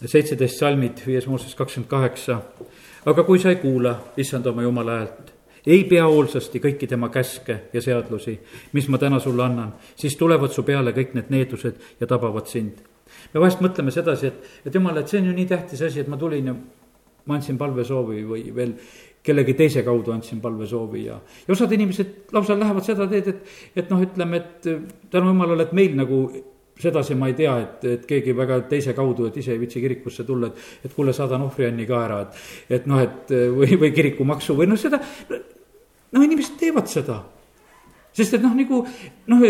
seitseteist 0.00 0.60
salmid, 0.60 1.04
viies 1.06 1.28
Mooses 1.28 1.54
kakskümmend 1.54 1.90
kaheksa. 1.90 2.40
aga 3.06 3.22
kui 3.22 3.38
sa 3.38 3.52
ei 3.52 3.56
kuula, 3.56 3.98
issand 4.16 4.46
oma 4.46 4.62
jumala 4.62 4.98
häält, 4.98 5.32
ei 5.66 5.84
pea 5.84 6.06
hoolsasti 6.06 6.60
kõiki 6.62 6.88
tema 6.88 7.08
käske 7.08 7.60
ja 7.72 7.82
seadlusi, 7.82 8.38
mis 8.72 8.88
ma 8.88 8.98
täna 8.98 9.20
sulle 9.20 9.44
annan, 9.44 9.74
siis 9.96 10.16
tulevad 10.16 10.50
su 10.50 10.62
peale 10.62 10.92
kõik 10.96 11.14
need 11.14 11.30
needused 11.30 11.80
ja 12.00 12.06
tabavad 12.06 12.46
sind. 12.46 12.95
Me 13.34 13.42
vahest 13.42 13.62
mõtleme 13.64 13.94
sedasi, 13.94 14.32
et, 14.32 14.50
et 14.66 14.74
jumal, 14.74 14.98
et 15.00 15.10
see 15.10 15.20
on 15.20 15.30
ju 15.30 15.36
nii 15.36 15.46
tähtis 15.50 15.82
asi, 15.88 16.02
et 16.02 16.08
ma 16.10 16.18
tulin 16.20 16.52
ja 16.52 16.56
ma 17.26 17.36
andsin 17.36 17.58
palvesoovi 17.58 18.24
või 18.26 18.42
veel 18.54 18.74
kellegi 19.26 19.56
teise 19.58 19.82
kaudu 19.86 20.12
andsin 20.14 20.40
palvesoovi 20.40 21.06
ja, 21.08 21.16
ja 21.46 21.54
osad 21.54 21.72
inimesed 21.74 22.34
lausa 22.34 22.54
lähevad 22.58 22.86
seda 22.86 23.08
teed, 23.10 23.32
et, 23.32 23.56
et 23.82 23.88
noh, 23.90 24.02
ütleme, 24.02 24.42
et 24.42 24.68
tänu 25.10 25.32
jumalale, 25.32 25.66
et 25.66 25.74
meil 25.76 25.96
nagu 25.98 26.20
sedasi 26.78 27.16
ma 27.16 27.30
ei 27.30 27.34
tea, 27.38 27.54
et, 27.62 27.84
et 27.88 28.04
keegi 28.08 28.34
väga 28.36 28.60
teise 28.70 28.92
kaudu, 28.94 29.30
et 29.30 29.38
ise 29.40 29.54
ei 29.54 29.60
viitsi 29.60 29.80
kirikusse 29.82 30.26
tulla, 30.28 30.50
et, 30.52 30.66
et 30.86 30.94
kuule, 30.94 31.14
saadan 31.16 31.46
ohvrianni 31.46 31.86
ka 31.88 32.02
ära, 32.04 32.20
et, 32.26 32.42
et 32.78 32.90
noh, 32.90 33.00
et 33.02 33.32
või, 33.56 33.78
või 33.80 33.90
kirikumaksu 33.96 34.58
või 34.58 34.68
noh, 34.70 34.78
seda, 34.80 35.00
noh, 35.30 36.22
inimesed 36.22 36.60
teevad 36.60 36.90
seda. 36.92 37.22
sest 38.16 38.36
et 38.36 38.44
noh, 38.44 38.54
nagu 38.56 38.84
noh, 39.32 39.48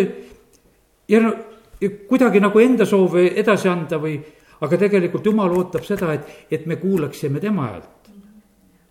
ja 1.11 1.21
no 1.23 1.35
kuidagi 1.81 2.41
nagu 2.41 2.61
enda 2.61 2.87
soove 2.89 3.27
edasi 3.37 3.69
anda 3.69 3.99
või, 4.01 4.17
aga 4.65 4.79
tegelikult 4.81 5.27
jumal 5.27 5.53
ootab 5.57 5.85
seda, 5.85 6.15
et, 6.15 6.47
et 6.51 6.67
me 6.67 6.79
kuulaksime 6.81 7.41
tema 7.41 7.69
häält. 7.71 8.13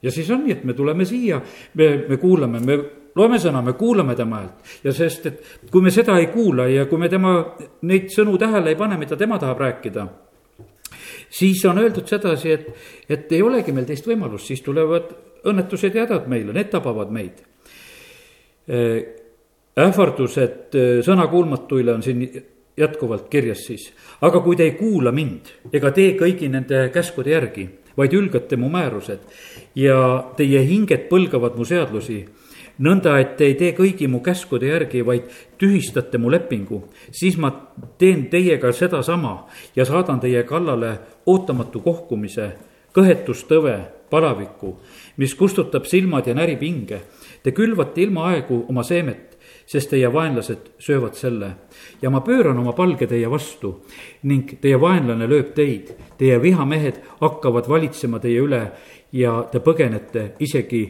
ja 0.01 0.11
siis 0.11 0.29
on 0.29 0.43
nii, 0.45 0.51
et 0.51 0.63
me 0.63 0.73
tuleme 0.73 1.05
siia, 1.05 1.41
me, 1.73 1.89
me 2.09 2.17
kuulame, 2.21 2.59
me 2.59 2.77
loeme 3.15 3.39
sõna, 3.41 3.63
me 3.63 3.73
kuulame 3.73 4.15
tema 4.15 4.43
häält 4.43 4.85
ja 4.85 4.93
sest, 4.93 5.25
et 5.25 5.71
kui 5.71 5.81
me 5.81 5.91
seda 5.91 6.19
ei 6.19 6.27
kuula 6.33 6.67
ja 6.69 6.85
kui 6.85 7.01
me 7.01 7.09
tema 7.09 7.37
neid 7.81 8.11
sõnu 8.13 8.37
tähele 8.37 8.73
ei 8.73 8.79
pane, 8.79 8.99
mida 9.01 9.17
tema 9.17 9.39
tahab 9.41 9.63
rääkida, 9.65 10.07
siis 11.29 11.65
on 11.65 11.81
öeldud 11.81 12.07
sedasi, 12.07 12.51
et, 12.51 12.69
et 13.09 13.31
ei 13.31 13.41
olegi 13.41 13.73
meil 13.73 13.87
teist 13.89 14.07
võimalust, 14.07 14.51
siis 14.51 14.61
tulevad 14.65 15.13
õnnetused 15.45 15.95
ja 15.95 16.05
hädad 16.05 16.29
meile, 16.31 16.53
need 16.53 16.71
tabavad 16.73 17.11
meid. 17.13 17.41
Äh, 18.65 18.99
ähvardused 19.77 20.75
äh, 20.77 20.91
sõnakuulmatuile 21.05 21.93
on 21.93 22.03
siin 22.05 22.23
jätkuvalt 22.77 23.29
kirjas 23.29 23.65
siis, 23.67 23.89
aga 24.21 24.41
kui 24.43 24.55
te 24.55 24.67
ei 24.67 24.75
kuula 24.79 25.11
mind 25.15 25.51
ega 25.73 25.91
tee 25.95 26.15
kõigi 26.19 26.49
nende 26.51 26.89
käskude 26.93 27.31
järgi, 27.31 27.69
vaid 27.97 28.13
ülgate 28.13 28.57
mu 28.59 28.69
määrused 28.69 29.23
ja 29.79 29.99
teie 30.37 30.63
hinged 30.67 31.07
põlgavad 31.11 31.55
mu 31.55 31.65
seadlusi 31.65 32.25
nõnda, 32.79 33.15
et 33.19 33.35
te 33.37 33.47
ei 33.49 33.55
tee 33.59 33.73
kõigi 33.75 34.07
mu 34.11 34.21
käskude 34.23 34.67
järgi, 34.67 35.03
vaid 35.05 35.29
tühistate 35.59 36.19
mu 36.19 36.31
lepingu, 36.31 36.83
siis 37.11 37.37
ma 37.39 37.51
teen 37.99 38.27
teiega 38.31 38.71
sedasama 38.75 39.45
ja 39.75 39.85
saadan 39.87 40.19
teie 40.19 40.43
kallale 40.47 40.97
ootamatu 41.25 41.79
kohkumise, 41.85 42.51
kõhetustõve, 42.95 43.77
palaviku, 44.09 44.75
mis 45.17 45.33
kustutab 45.35 45.87
silmad 45.89 46.27
ja 46.27 46.35
närib 46.35 46.61
hinge. 46.63 47.01
Te 47.43 47.51
külvate 47.55 48.03
ilmaaegu 48.05 48.65
oma 48.69 48.83
seemet, 48.83 49.34
sest 49.65 49.89
teie 49.89 50.13
vaenlased 50.13 50.75
söövad 50.79 51.13
selle. 51.13 51.51
ja 52.01 52.09
ma 52.09 52.21
pööran 52.21 52.57
oma 52.57 52.73
palge 52.73 53.07
teie 53.07 53.29
vastu 53.29 53.81
ning 54.23 54.57
teie 54.61 54.79
vaenlane 54.81 55.27
lööb 55.27 55.53
teid. 55.55 55.95
Teie 56.17 56.41
vihamehed 56.41 57.01
hakkavad 57.21 57.69
valitsema 57.69 58.19
teie 58.19 58.41
üle 58.41 58.61
ja 59.11 59.43
te 59.51 59.59
põgenete 59.59 60.35
isegi 60.39 60.83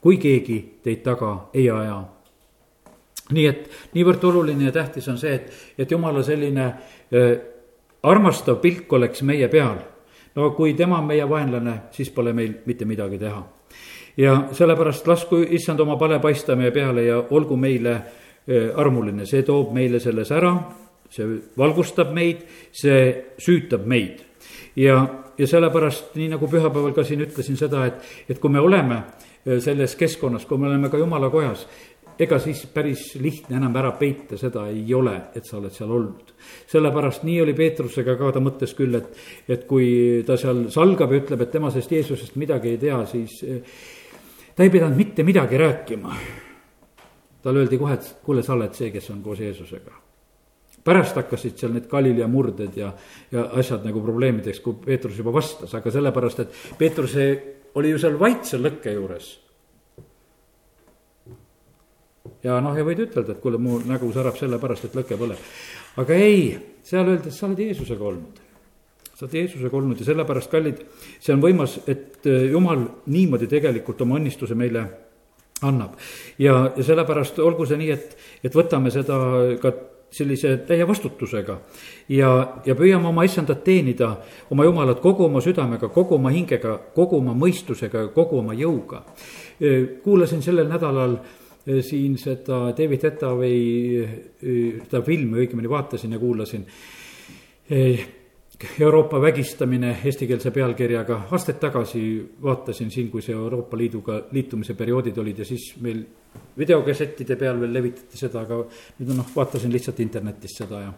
kui 0.00 0.18
keegi 0.22 0.58
teid 0.82 1.02
taga 1.02 1.48
ei 1.54 1.70
aja. 1.70 2.04
nii 3.26 3.46
et 3.46 3.70
niivõrd 3.94 4.22
oluline 4.24 4.68
ja 4.68 4.72
tähtis 4.72 5.08
on 5.08 5.16
see, 5.18 5.32
et, 5.34 5.52
et 5.78 5.90
jumala 5.90 6.22
selline 6.22 6.66
äh, 6.66 7.32
armastav 8.06 8.60
pilk 8.62 8.92
oleks 8.92 9.22
meie 9.22 9.48
peal. 9.48 9.78
no 10.34 10.50
kui 10.50 10.74
tema 10.74 10.98
on 10.98 11.06
meie 11.06 11.28
vaenlane, 11.28 11.80
siis 11.90 12.10
pole 12.10 12.32
meil 12.32 12.54
mitte 12.66 12.84
midagi 12.84 13.18
teha. 13.18 13.42
Ja 14.16 14.36
sellepärast 14.52 15.06
lasku 15.06 15.42
issand 15.50 15.80
oma 15.80 15.96
pale 15.96 16.18
paista 16.20 16.56
meie 16.56 16.70
peale 16.70 17.04
ja 17.04 17.20
olgu 17.30 17.56
meile 17.56 17.94
äh, 17.94 18.70
armuline, 18.76 19.26
see 19.26 19.42
toob 19.42 19.74
meile 19.76 20.00
selles 20.00 20.32
ära, 20.32 20.54
see 21.10 21.26
valgustab 21.58 22.12
meid, 22.14 22.46
see 22.72 23.02
süütab 23.38 23.86
meid 23.86 24.24
ja, 24.76 25.00
ja 25.38 25.46
sellepärast, 25.46 26.14
nii 26.16 26.32
nagu 26.34 26.48
pühapäeval 26.50 26.94
ka 26.96 27.04
siin 27.04 27.26
ütlesin 27.26 27.58
seda, 27.60 27.86
et, 27.86 28.02
et 28.28 28.40
kui 28.42 28.52
me 28.52 28.60
oleme 28.60 29.02
selles 29.62 29.94
keskkonnas, 29.94 30.42
kui 30.46 30.58
me 30.58 30.66
oleme 30.66 30.88
ka 30.90 30.98
jumala 30.98 31.28
kojas, 31.30 31.68
ega 32.18 32.38
siis 32.40 32.62
päris 32.72 33.10
lihtne 33.20 33.58
enam 33.58 33.74
ära 33.76 33.92
peita 33.98 34.38
seda 34.40 34.66
ei 34.72 34.84
ole, 34.96 35.14
et 35.36 35.44
sa 35.44 35.58
oled 35.58 35.74
seal 35.74 35.92
olnud. 35.92 36.32
sellepärast 36.70 37.26
nii 37.28 37.40
oli 37.44 37.54
Peetrusega 37.54 38.16
ka, 38.16 38.32
ta 38.32 38.40
mõtles 38.40 38.72
küll, 38.76 38.96
et, 38.96 39.10
et 39.48 39.66
kui 39.68 40.22
ta 40.26 40.38
seal 40.40 40.66
salgab 40.72 41.12
ja 41.12 41.20
ütleb, 41.20 41.44
et 41.44 41.52
tema 41.52 41.70
sellest 41.70 41.92
Jeesusest 41.92 42.38
midagi 42.40 42.72
ei 42.72 42.80
tea, 42.80 43.02
siis 43.10 43.36
eh, 43.44 43.60
ta 44.56 44.64
ei 44.64 44.72
pidanud 44.72 44.96
mitte 44.96 45.22
midagi 45.22 45.60
rääkima. 45.60 46.16
talle 47.42 47.62
öeldi 47.62 47.78
kohe, 47.78 47.94
et 47.94 48.16
kuule, 48.24 48.42
sa 48.42 48.56
oled 48.56 48.74
see, 48.74 48.90
kes 48.90 49.10
on 49.10 49.22
koos 49.22 49.40
Jeesusega 49.40 50.06
pärast 50.86 51.18
hakkasid 51.18 51.58
seal 51.58 51.72
need 51.74 51.88
Galilea 51.90 52.28
murded 52.30 52.76
ja, 52.78 52.92
ja 53.32 53.48
asjad 53.58 53.82
nagu 53.86 54.02
probleemideks, 54.04 54.60
kui 54.62 54.76
Peetrus 54.84 55.18
juba 55.18 55.32
vastas, 55.34 55.74
aga 55.74 55.90
sellepärast, 55.90 56.44
et 56.44 56.78
Peetruse 56.78 57.26
oli 57.76 57.90
ju 57.90 57.98
seal 57.98 58.18
vait 58.20 58.46
seal 58.46 58.62
lõkke 58.66 58.94
juures. 58.94 59.32
ja 62.46 62.60
noh, 62.62 62.76
ja 62.78 62.84
võid 62.86 63.02
ütelda, 63.02 63.34
et 63.34 63.42
kuule, 63.42 63.58
mu 63.58 63.80
nägu 63.82 64.12
särab 64.14 64.38
sellepärast, 64.38 64.86
et 64.86 64.98
lõke 64.98 65.18
põleb. 65.18 65.40
aga 65.98 66.18
ei, 66.22 66.50
seal 66.86 67.08
öeldi, 67.08 67.32
et 67.32 67.34
sa 67.34 67.48
oled 67.48 67.64
Jeesusega 67.64 68.10
olnud. 68.12 68.42
Sa 69.16 69.24
oled 69.24 69.34
Jeesusega 69.38 69.76
olnud 69.78 70.00
ja 70.00 70.06
sellepärast, 70.10 70.50
kallid, 70.52 70.84
see 71.24 71.32
on 71.32 71.42
võimas, 71.42 71.78
et 71.88 72.26
äh, 72.28 72.50
jumal 72.52 72.84
niimoodi 73.08 73.48
tegelikult 73.48 74.02
oma 74.04 74.18
õnnistuse 74.20 74.56
meile 74.58 74.84
annab. 75.64 75.96
ja, 76.38 76.72
ja 76.76 76.84
sellepärast 76.84 77.38
olgu 77.40 77.66
see 77.66 77.80
nii, 77.80 77.92
et, 77.94 78.16
et 78.44 78.56
võtame 78.56 78.92
seda 78.92 79.16
ka 79.62 79.72
sellise 80.16 80.52
täie 80.68 80.84
vastutusega. 80.88 81.58
ja, 82.08 82.30
ja 82.66 82.74
püüame 82.76 83.08
oma 83.08 83.24
issandat 83.24 83.64
teenida, 83.64 84.12
oma 84.50 84.64
jumalat 84.68 85.00
kogu 85.00 85.26
oma 85.26 85.40
südamega, 85.44 85.88
kogu 85.88 86.18
oma 86.20 86.30
hingega, 86.34 86.76
kogu 86.94 87.18
oma 87.22 87.34
mõistusega, 87.34 88.08
kogu 88.14 88.38
oma 88.42 88.54
jõuga. 88.54 89.02
kuulasin 90.04 90.42
sellel 90.44 90.68
nädalal 90.68 91.16
siin 91.82 92.14
seda 92.20 92.70
David 92.76 93.04
Ettaway, 93.08 93.56
seda 94.84 95.02
filmi 95.02 95.40
õigemini 95.40 95.68
vaatasin 95.72 96.12
ja 96.12 96.18
kuulasin 96.22 96.66
Euroopa 98.80 99.20
vägistamine 99.20 99.90
eestikeelse 100.04 100.50
pealkirjaga, 100.50 101.18
aastaid 101.30 101.58
tagasi 101.60 102.00
vaatasin 102.42 102.88
siin, 102.90 103.10
kui 103.12 103.20
see 103.22 103.34
Euroopa 103.36 103.76
Liiduga 103.76 104.22
liitumise 104.32 104.74
perioodid 104.74 105.18
olid 105.20 105.42
ja 105.42 105.44
siis 105.44 105.74
meil 105.84 106.00
videokassettide 106.56 107.36
peal 107.36 107.60
veel 107.60 107.74
levitati 107.76 108.16
seda, 108.16 108.46
aga 108.46 108.62
nüüd 108.98 109.12
noh, 109.12 109.28
vaatasin 109.34 109.72
lihtsalt 109.72 110.00
internetist 110.00 110.62
seda 110.62 110.80
ja. 110.86 110.92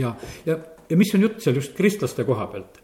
ja, 0.00 0.12
ja, 0.46 0.58
ja 0.90 0.98
mis 0.98 1.14
on 1.14 1.28
jutt 1.28 1.38
seal 1.44 1.60
just 1.60 1.76
kristlaste 1.78 2.26
koha 2.26 2.48
pealt. 2.50 2.82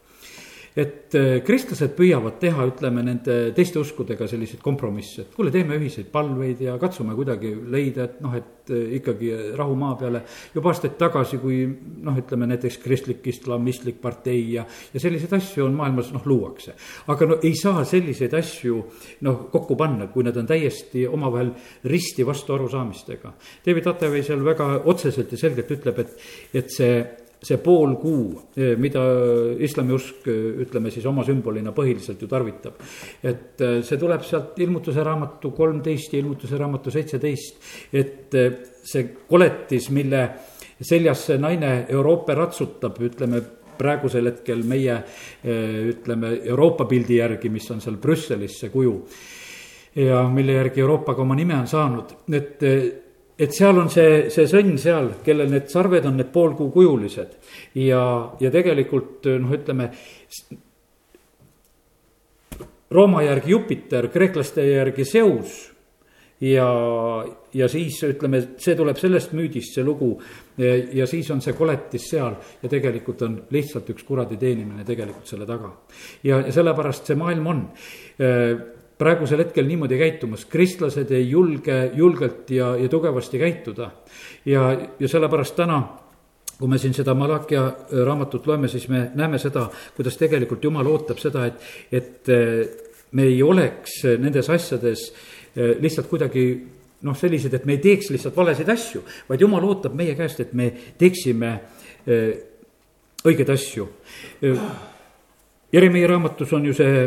Et 0.77 1.15
äh, 1.17 1.39
kristlased 1.45 1.95
püüavad 1.97 2.37
teha, 2.41 2.67
ütleme, 2.69 3.01
nende 3.07 3.37
teiste 3.57 3.81
uskudega 3.81 4.27
selliseid 4.29 4.61
kompromisse, 4.61 5.25
et 5.25 5.33
kuule, 5.37 5.53
teeme 5.55 5.79
ühiseid 5.81 6.11
palveid 6.13 6.61
ja 6.67 6.77
katsume 6.81 7.17
kuidagi 7.17 7.55
leida, 7.73 8.11
et 8.11 8.21
noh, 8.21 8.35
et 8.37 8.73
äh, 8.75 8.93
ikkagi 8.99 9.33
rahu 9.57 9.77
maa 9.79 9.97
peale. 9.97 10.23
juba 10.55 10.75
aastaid 10.75 10.99
tagasi, 11.01 11.41
kui 11.41 11.63
noh, 12.05 12.21
ütleme 12.21 12.51
näiteks 12.53 12.77
kristlik 12.85 13.25
islamistlik 13.33 14.03
partei 14.05 14.43
ja, 14.53 14.67
ja 14.93 15.01
selliseid 15.01 15.33
asju 15.41 15.65
on 15.65 15.81
maailmas 15.81 16.13
noh, 16.13 16.29
luuakse. 16.29 16.77
aga 17.09 17.33
no 17.33 17.41
ei 17.43 17.57
saa 17.57 17.85
selliseid 17.85 18.37
asju 18.37 18.85
noh, 19.25 19.47
kokku 19.53 19.81
panna, 19.81 20.11
kui 20.13 20.29
nad 20.29 20.37
on 20.37 20.47
täiesti 20.47 21.07
omavahel 21.09 21.55
risti 21.89 22.27
vastu 22.27 22.53
arusaamistega. 22.53 23.33
David 23.65 23.95
Atevei 23.95 24.25
seal 24.27 24.45
väga 24.45 24.75
otseselt 24.85 25.33
ja 25.33 25.41
selgelt 25.41 25.73
ütleb, 25.73 26.05
et, 26.05 26.27
et 26.53 26.69
see 26.69 27.01
see 27.47 27.61
pool 27.63 27.95
kuu, 28.01 28.25
mida 28.83 29.03
islamiusk, 29.63 30.27
ütleme 30.67 30.91
siis 30.91 31.07
oma 31.07 31.25
sümbolina 31.27 31.73
põhiliselt 31.77 32.23
ju 32.23 32.29
tarvitab. 32.31 32.81
et 33.23 33.63
see 33.87 33.99
tuleb 34.01 34.25
sealt 34.27 34.59
ilmutuse 34.59 35.05
raamatu 35.05 35.53
kolmteist 35.55 36.13
ja 36.13 36.21
ilmutuse 36.23 36.59
raamatu 36.59 36.91
seitseteist, 36.91 37.63
et 37.93 38.35
see 38.83 39.09
koletis, 39.29 39.91
mille 39.91 40.29
seljas 40.81 41.27
see 41.31 41.39
naine 41.39 41.87
Euroopa 41.89 42.35
ratsutab, 42.35 42.99
ütleme 43.01 43.41
praegusel 43.77 44.31
hetkel 44.31 44.63
meie 44.65 44.99
ütleme 45.93 46.33
Euroopa 46.45 46.87
pildi 46.89 47.21
järgi, 47.21 47.51
mis 47.53 47.71
on 47.71 47.83
seal 47.85 47.99
Brüsselis, 48.01 48.61
see 48.61 48.73
kuju 48.73 48.95
ja 49.97 50.23
mille 50.29 50.59
järgi 50.59 50.81
Euroopa 50.81 51.15
ka 51.15 51.23
oma 51.23 51.37
nime 51.37 51.57
on 51.57 51.69
saanud, 51.71 52.17
et 52.37 52.65
et 53.39 53.53
seal 53.53 53.79
on 53.79 53.91
see, 53.93 54.27
see 54.33 54.47
sõnn 54.49 54.79
seal, 54.81 55.11
kellel 55.25 55.51
need 55.53 55.69
sarved 55.73 56.09
on 56.09 56.17
need 56.21 56.31
poolkuukujulised 56.33 57.35
ja, 57.83 58.03
ja 58.41 58.53
tegelikult 58.53 59.29
noh, 59.43 59.57
ütleme. 59.57 59.91
Rooma 62.97 63.25
järgi 63.27 63.51
Jupiter, 63.51 64.07
kreeklaste 64.15 64.63
järgi 64.63 65.05
Zeus 65.05 65.57
ja, 66.41 66.69
ja 67.53 67.69
siis 67.69 67.99
ütleme, 68.07 68.41
see 68.63 68.77
tuleb 68.79 69.01
sellest 69.01 69.35
müüdist, 69.37 69.75
see 69.75 69.85
lugu. 69.85 70.15
ja 70.57 71.07
siis 71.07 71.29
on 71.35 71.43
see 71.45 71.53
koletis 71.57 72.07
seal 72.13 72.39
ja 72.63 72.71
tegelikult 72.73 73.23
on 73.27 73.37
lihtsalt 73.53 73.91
üks 73.93 74.07
kuradi 74.07 74.39
teenimine 74.41 74.85
tegelikult 74.85 75.29
selle 75.29 75.49
taga. 75.49 75.75
ja, 76.23 76.41
ja 76.47 76.53
sellepärast 76.55 77.11
see 77.11 77.19
maailm 77.21 77.53
on 77.53 77.63
praegusel 78.99 79.43
hetkel 79.45 79.67
niimoodi 79.69 79.99
käitumas, 80.01 80.47
kristlased 80.49 81.11
ei 81.13 81.29
julge 81.31 81.91
julgelt 81.95 82.51
ja, 82.51 82.75
ja 82.77 82.89
tugevasti 82.89 83.39
käituda. 83.39 83.91
ja, 84.45 84.71
ja 84.99 85.09
sellepärast 85.09 85.57
täna 85.57 85.83
kui 86.59 86.69
me 86.69 86.79
siin 86.81 86.95
seda 86.97 87.15
Malakia 87.15 87.67
raamatut 88.05 88.47
loeme, 88.47 88.69
siis 88.69 88.89
me 88.89 89.11
näeme 89.15 89.39
seda, 89.39 89.67
kuidas 89.97 90.17
tegelikult 90.17 90.65
Jumal 90.65 90.87
ootab 90.89 91.19
seda, 91.21 91.45
et, 91.47 91.67
et 91.93 92.29
eh, 92.33 92.63
me 93.13 93.27
ei 93.29 93.43
oleks 93.43 94.03
nendes 94.19 94.49
asjades 94.51 95.11
lihtsalt 95.57 96.09
kuidagi 96.09 96.47
noh, 97.05 97.17
sellised, 97.17 97.53
et 97.55 97.65
me 97.69 97.77
ei 97.77 97.83
teeks 97.85 98.11
lihtsalt 98.13 98.37
valesid 98.37 98.69
asju, 98.73 99.03
vaid 99.29 99.41
Jumal 99.41 99.65
ootab 99.69 99.95
meie 99.97 100.17
käest, 100.17 100.41
et 100.41 100.53
me 100.57 100.71
teeksime 100.99 101.53
õigeid 103.27 103.53
asju. 103.53 103.87
Jeremiah 105.73 106.09
raamatus 106.09 106.53
on 106.57 106.69
ju 106.69 106.75
see 106.77 107.07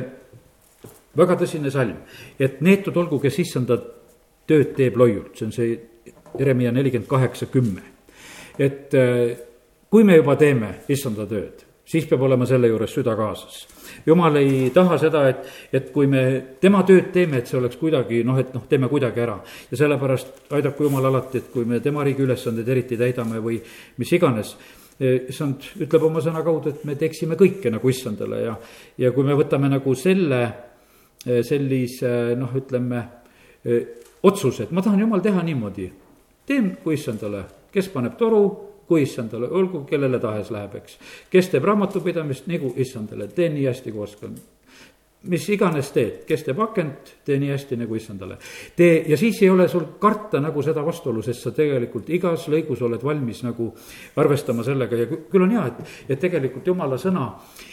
väga 1.19 1.37
tõsine 1.39 1.71
salm, 1.73 1.97
et 2.39 2.61
neetud 2.65 2.97
olgu, 2.97 3.19
kes 3.23 3.39
issanda 3.43 3.77
tööd 4.49 4.73
teeb 4.77 4.97
loiult, 4.97 5.35
see 5.37 5.47
on 5.47 5.55
see 5.55 5.77
Jeremiah 6.37 6.73
nelikümmend 6.73 7.09
kaheksa, 7.09 7.49
kümme. 7.51 7.81
et 8.59 8.93
äh, 8.93 9.37
kui 9.89 10.03
me 10.03 10.17
juba 10.19 10.35
teeme 10.39 10.73
issanda 10.89 11.25
tööd, 11.29 11.65
siis 11.89 12.05
peab 12.09 12.21
olema 12.27 12.45
selle 12.45 12.69
juures 12.69 12.93
süda 12.93 13.15
kaasas. 13.17 13.61
jumal 14.05 14.35
ei 14.41 14.69
taha 14.73 14.97
seda, 15.01 15.27
et, 15.29 15.45
et 15.73 15.91
kui 15.93 16.07
me 16.07 16.23
tema 16.61 16.83
tööd 16.87 17.11
teeme, 17.13 17.39
et 17.39 17.47
see 17.47 17.59
oleks 17.59 17.79
kuidagi 17.81 18.23
noh, 18.23 18.39
et 18.39 18.53
noh, 18.53 18.65
teeme 18.69 18.89
kuidagi 18.89 19.23
ära. 19.25 19.39
ja 19.71 19.77
sellepärast 19.83 20.53
aidaku 20.57 20.89
jumal 20.89 21.09
alati, 21.11 21.43
et 21.43 21.51
kui 21.53 21.65
me 21.65 21.79
tema 21.79 22.03
riigi 22.03 22.25
ülesandeid 22.25 22.69
eriti 22.69 22.97
täidame 22.97 23.41
või 23.43 23.59
mis 23.97 24.13
iganes 24.13 24.55
äh, 25.01 25.29
issand 25.29 25.73
ütleb 25.79 26.09
oma 26.09 26.23
sõna 26.25 26.43
kaudu, 26.45 26.73
et 26.73 26.85
me 26.85 26.95
teeksime 26.95 27.37
kõike 27.39 27.73
nagu 27.73 27.89
issandale 27.89 28.43
ja, 28.45 28.57
ja 28.97 29.11
kui 29.11 29.27
me 29.27 29.37
võtame 29.37 29.71
nagu 29.71 29.95
selle 29.95 30.43
Eh, 30.45 30.68
sellise 31.25 32.35
noh, 32.39 32.51
ütleme 32.55 33.03
eh, 33.65 33.87
otsuse, 34.23 34.63
et 34.63 34.71
ma 34.71 34.81
tahan 34.81 34.99
jumal 34.99 35.23
teha 35.23 35.43
niimoodi. 35.43 35.91
teen 36.49 36.77
kui 36.83 36.95
issandale, 36.95 37.43
kes 37.71 37.91
paneb 37.93 38.15
toru, 38.17 38.43
kui 38.87 39.03
issandale, 39.03 39.49
olgu 39.53 39.83
kellele 39.85 40.19
tahes 40.19 40.49
läheb, 40.51 40.79
eks. 40.79 40.97
kes 41.29 41.49
teeb 41.49 41.63
raamatupidamist, 41.63 42.47
nagu 42.49 42.73
issandale, 42.77 43.27
teen 43.27 43.53
nii 43.53 43.67
hästi 43.69 43.91
kui 43.91 44.01
oskan 44.01 44.39
mis 45.29 45.43
iganes 45.51 45.89
teed, 45.91 46.21
kes 46.23 46.45
teeb 46.47 46.59
akent, 46.63 47.09
tee 47.27 47.35
nii 47.41 47.49
hästi 47.51 47.75
nagu 47.77 47.95
issandale. 47.95 48.37
tee 48.75 49.03
ja 49.07 49.17
siis 49.17 49.41
ei 49.43 49.49
ole 49.49 49.67
sul 49.67 49.83
karta 49.99 50.39
nagu 50.39 50.63
seda 50.63 50.85
vastuolu, 50.85 51.21
sest 51.21 51.43
sa 51.43 51.51
tegelikult 51.51 52.09
igas 52.09 52.47
lõigus 52.47 52.81
oled 52.81 53.03
valmis 53.03 53.43
nagu 53.43 53.73
arvestama 54.15 54.63
sellega 54.63 54.95
ja 54.95 55.09
küll 55.11 55.43
on 55.43 55.51
hea, 55.51 55.65
et, 55.67 55.97
et 56.15 56.19
tegelikult 56.23 56.71
jumala 56.71 56.97
sõna 56.97 57.25
äh, 57.27 57.68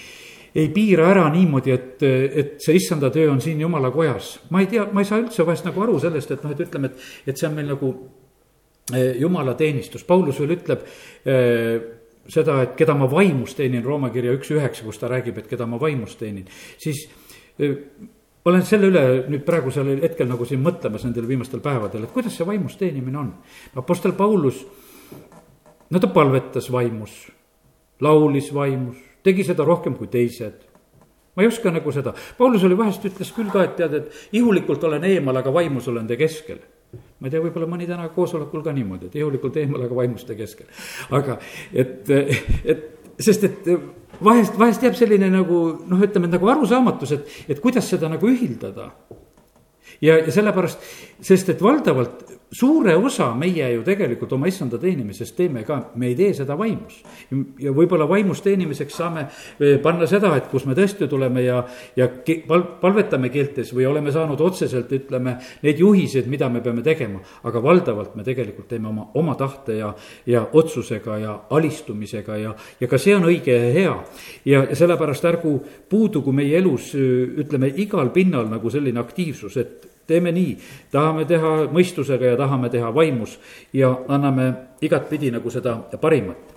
ei 0.56 0.70
piira 0.72 1.10
ära 1.12 1.26
niimoodi, 1.32 1.72
et, 1.74 2.02
et 2.02 2.54
see 2.64 2.78
issanda 2.78 3.10
töö 3.12 3.28
on 3.32 3.42
siin 3.44 3.60
jumala 3.60 3.90
kojas. 3.92 4.36
ma 4.50 4.62
ei 4.62 4.70
tea, 4.70 4.86
ma 4.92 5.02
ei 5.02 5.08
saa 5.08 5.20
üldse 5.20 5.44
vahest 5.44 5.66
nagu 5.68 5.82
aru 5.84 5.98
sellest, 6.00 6.32
et 6.32 6.44
noh, 6.44 6.54
et 6.54 6.64
ütleme, 6.64 6.90
et, 6.92 7.06
et 7.28 7.36
see 7.36 7.48
on 7.48 7.56
meil 7.58 7.68
nagu 7.74 7.92
eh, 8.94 9.12
jumala 9.20 9.56
teenistus, 9.58 10.06
Paulus 10.08 10.40
veel 10.40 10.56
ütleb 10.56 10.86
eh, 11.28 11.76
seda, 12.32 12.60
et 12.64 12.74
keda 12.78 12.96
ma 12.96 13.08
vaimus 13.10 13.54
teenin, 13.58 13.84
Rooma 13.84 14.10
kirja 14.14 14.34
üks 14.36 14.50
üheksa, 14.54 14.86
kus 14.86 15.00
ta 15.02 15.10
räägib, 15.12 15.42
et 15.42 15.50
keda 15.50 15.68
ma 15.68 15.80
vaimus 15.82 16.16
teenin, 16.20 16.48
siis 16.80 17.04
eh, 17.60 17.76
olen 18.46 18.64
selle 18.64 18.88
üle 18.88 19.04
nüüd 19.28 19.44
praegusel 19.46 19.90
hetkel 20.04 20.28
nagu 20.30 20.46
siin 20.48 20.62
mõtlemas 20.64 21.04
nendel 21.04 21.26
viimastel 21.28 21.60
päevadel, 21.64 22.06
et 22.06 22.14
kuidas 22.14 22.36
see 22.38 22.46
vaimus 22.46 22.78
teenimine 22.80 23.18
on. 23.18 23.32
Apostel 23.76 24.14
Paulus, 24.16 24.62
no 25.90 26.00
ta 26.00 26.08
palvetas 26.14 26.70
vaimus, 26.72 27.26
laulis 28.00 28.52
vaimus, 28.54 29.02
tegi 29.26 29.44
seda 29.46 29.66
rohkem 29.66 29.98
kui 29.98 30.08
teised. 30.12 30.64
ma 31.36 31.44
ei 31.44 31.50
oska 31.50 31.70
nagu 31.74 31.92
seda, 31.92 32.14
Paulus 32.38 32.64
oli 32.64 32.78
vahest 32.78 33.04
ütles 33.04 33.34
küll 33.36 33.50
ka, 33.52 33.66
et 33.66 33.76
tead, 33.76 33.98
et 33.98 34.38
ihulikult 34.38 34.84
olen 34.88 35.04
eemal, 35.04 35.36
aga 35.42 35.52
vaimus 35.52 35.88
olen 35.92 36.06
te 36.08 36.16
keskel 36.16 36.62
ma 36.96 37.28
ei 37.28 37.32
tea, 37.32 37.42
võib-olla 37.42 37.68
mõni 37.68 37.86
täna 37.88 38.08
koosolekul 38.14 38.62
ka 38.64 38.72
niimoodi, 38.76 39.08
et 39.08 39.16
ihulikult 39.18 39.56
eemal, 39.60 39.86
aga 39.86 39.96
vaimuste 39.98 40.36
keskel. 40.38 40.68
aga 41.16 41.38
et, 41.72 42.10
et 42.64 42.84
sest 43.20 43.46
et 43.48 43.70
vahest, 44.22 44.56
vahest 44.58 44.84
jääb 44.84 44.96
selline 44.98 45.30
nagu 45.32 45.60
noh, 45.88 46.02
ütleme 46.04 46.30
nagu 46.30 46.50
arusaamatus, 46.52 47.14
et, 47.16 47.36
et 47.48 47.62
kuidas 47.62 47.88
seda 47.90 48.10
nagu 48.12 48.28
ühildada. 48.30 48.90
ja, 50.00 50.18
ja 50.18 50.32
sellepärast, 50.32 50.84
sest 51.24 51.52
et 51.54 51.62
valdavalt 51.62 52.24
suure 52.52 52.94
osa 52.94 53.32
meie 53.34 53.66
ju 53.74 53.82
tegelikult 53.84 54.32
oma 54.36 54.46
issanda 54.46 54.78
teenimisest 54.78 55.34
teeme 55.36 55.64
ka, 55.66 55.78
me 55.98 56.10
ei 56.10 56.14
tee 56.18 56.34
seda 56.34 56.54
vaimus. 56.58 57.00
ja 57.58 57.72
võib-olla 57.74 58.06
vaimus 58.08 58.40
teenimiseks 58.44 58.94
saame 58.94 59.26
eh, 59.26 59.78
panna 59.82 60.06
seda, 60.06 60.30
et 60.38 60.46
kus 60.50 60.66
me 60.66 60.76
tõesti 60.78 61.08
tuleme 61.10 61.42
ja, 61.42 61.58
ja 61.96 62.08
pal-, 62.46 62.66
palvetame 62.80 63.32
keeltes 63.34 63.72
või 63.74 63.88
oleme 63.90 64.14
saanud 64.14 64.40
otseselt, 64.40 64.92
ütleme, 64.92 65.36
neid 65.66 65.82
juhiseid, 65.82 66.28
mida 66.30 66.48
me 66.48 66.62
peame 66.62 66.84
tegema. 66.86 67.20
aga 67.42 67.62
valdavalt 67.62 68.14
me 68.14 68.24
tegelikult 68.24 68.68
teeme 68.68 68.88
oma, 68.88 69.08
oma 69.14 69.34
tahte 69.34 69.80
ja, 69.80 69.92
ja 70.26 70.46
otsusega 70.52 71.18
ja 71.18 71.34
alistumisega 71.50 72.36
ja, 72.36 72.54
ja 72.80 72.88
ka 72.88 72.98
see 72.98 73.16
on 73.16 73.26
õige 73.26 73.58
ja 73.58 73.74
hea. 73.74 73.98
ja, 74.44 74.62
ja 74.70 74.76
sellepärast 74.76 75.24
ärgu 75.24 75.58
puudugu 75.90 76.32
meie 76.32 76.58
elus, 76.58 76.92
ütleme, 76.94 77.72
igal 77.74 78.14
pinnal 78.14 78.46
nagu 78.50 78.70
selline 78.70 79.02
aktiivsus, 79.02 79.56
et 79.56 79.95
teeme 80.06 80.32
nii, 80.32 80.56
tahame 80.92 81.24
teha 81.28 81.52
mõistusega 81.72 82.32
ja 82.32 82.38
tahame 82.38 82.70
teha 82.70 82.92
vaimus 82.94 83.38
ja 83.72 83.92
anname 84.08 84.52
igatpidi 84.82 85.30
nagu 85.34 85.50
seda 85.50 85.76
parimat. 86.00 86.54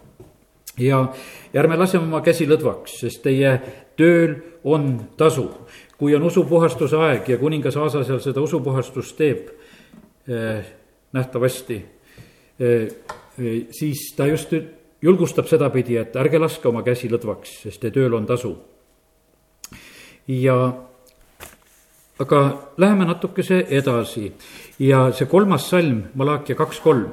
ja, 0.77 1.05
ja 1.53 1.62
ärme 1.62 1.77
laseme 1.77 2.07
oma 2.07 2.21
käsi 2.21 2.47
lõdvaks, 2.47 2.99
sest 3.01 3.23
teie 3.23 3.59
tööl 3.97 4.35
on 4.63 4.99
tasu. 5.17 5.49
kui 5.97 6.15
on 6.15 6.23
usupuhastuse 6.23 6.95
aeg 6.95 7.29
ja 7.29 7.38
kuningas 7.38 7.77
Aasa 7.77 8.03
seal 8.03 8.19
seda 8.23 8.41
usupuhastust 8.41 9.17
teeb 9.17 9.49
eh, 10.27 10.65
nähtavasti 11.12 11.85
eh,, 12.59 12.88
eh, 13.39 13.67
siis 13.71 14.13
ta 14.15 14.27
just 14.27 14.53
julgustab 15.01 15.47
sedapidi, 15.47 15.97
et 15.97 16.15
ärge 16.15 16.39
laske 16.39 16.67
oma 16.67 16.83
käsi 16.83 17.09
lõdvaks, 17.12 17.62
sest 17.63 17.81
teie 17.81 17.91
tööl 17.91 18.13
on 18.13 18.25
tasu. 18.25 18.57
ja 20.27 20.88
aga 22.19 22.39
läheme 22.77 23.08
natukese 23.08 23.63
edasi 23.69 24.27
ja 24.84 25.08
see 25.15 25.27
kolmas 25.29 25.69
salm, 25.71 26.03
Malakia 26.19 26.55
kaks 26.55 26.79
kolm. 26.84 27.08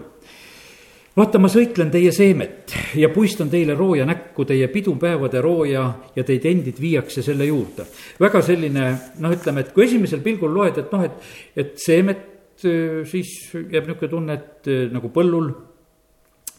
vaata, 1.16 1.38
ma 1.40 1.48
sõitlen 1.48 1.90
teie 1.90 2.10
seemet 2.12 2.74
ja 2.98 3.08
puistan 3.14 3.50
teile 3.50 3.74
rooja 3.74 4.04
näkku, 4.06 4.44
teie 4.44 4.68
pidupäevade 4.68 5.40
rooja 5.40 5.84
ja 6.16 6.24
teid 6.24 6.44
endid 6.44 6.80
viiakse 6.80 7.22
selle 7.22 7.46
juurde. 7.46 7.86
väga 8.20 8.42
selline 8.42 8.88
noh, 9.18 9.36
ütleme, 9.36 9.62
et 9.62 9.72
kui 9.72 9.86
esimesel 9.86 10.20
pilgul 10.24 10.52
loed, 10.54 10.82
et 10.82 10.92
noh, 10.92 11.06
et, 11.06 11.30
et 11.56 11.78
seemet, 11.78 12.26
siis 12.56 13.32
jääb 13.52 13.86
niisugune 13.86 14.10
tunne, 14.10 14.34
et 14.34 14.70
nagu 14.92 15.12
põllul 15.14 15.50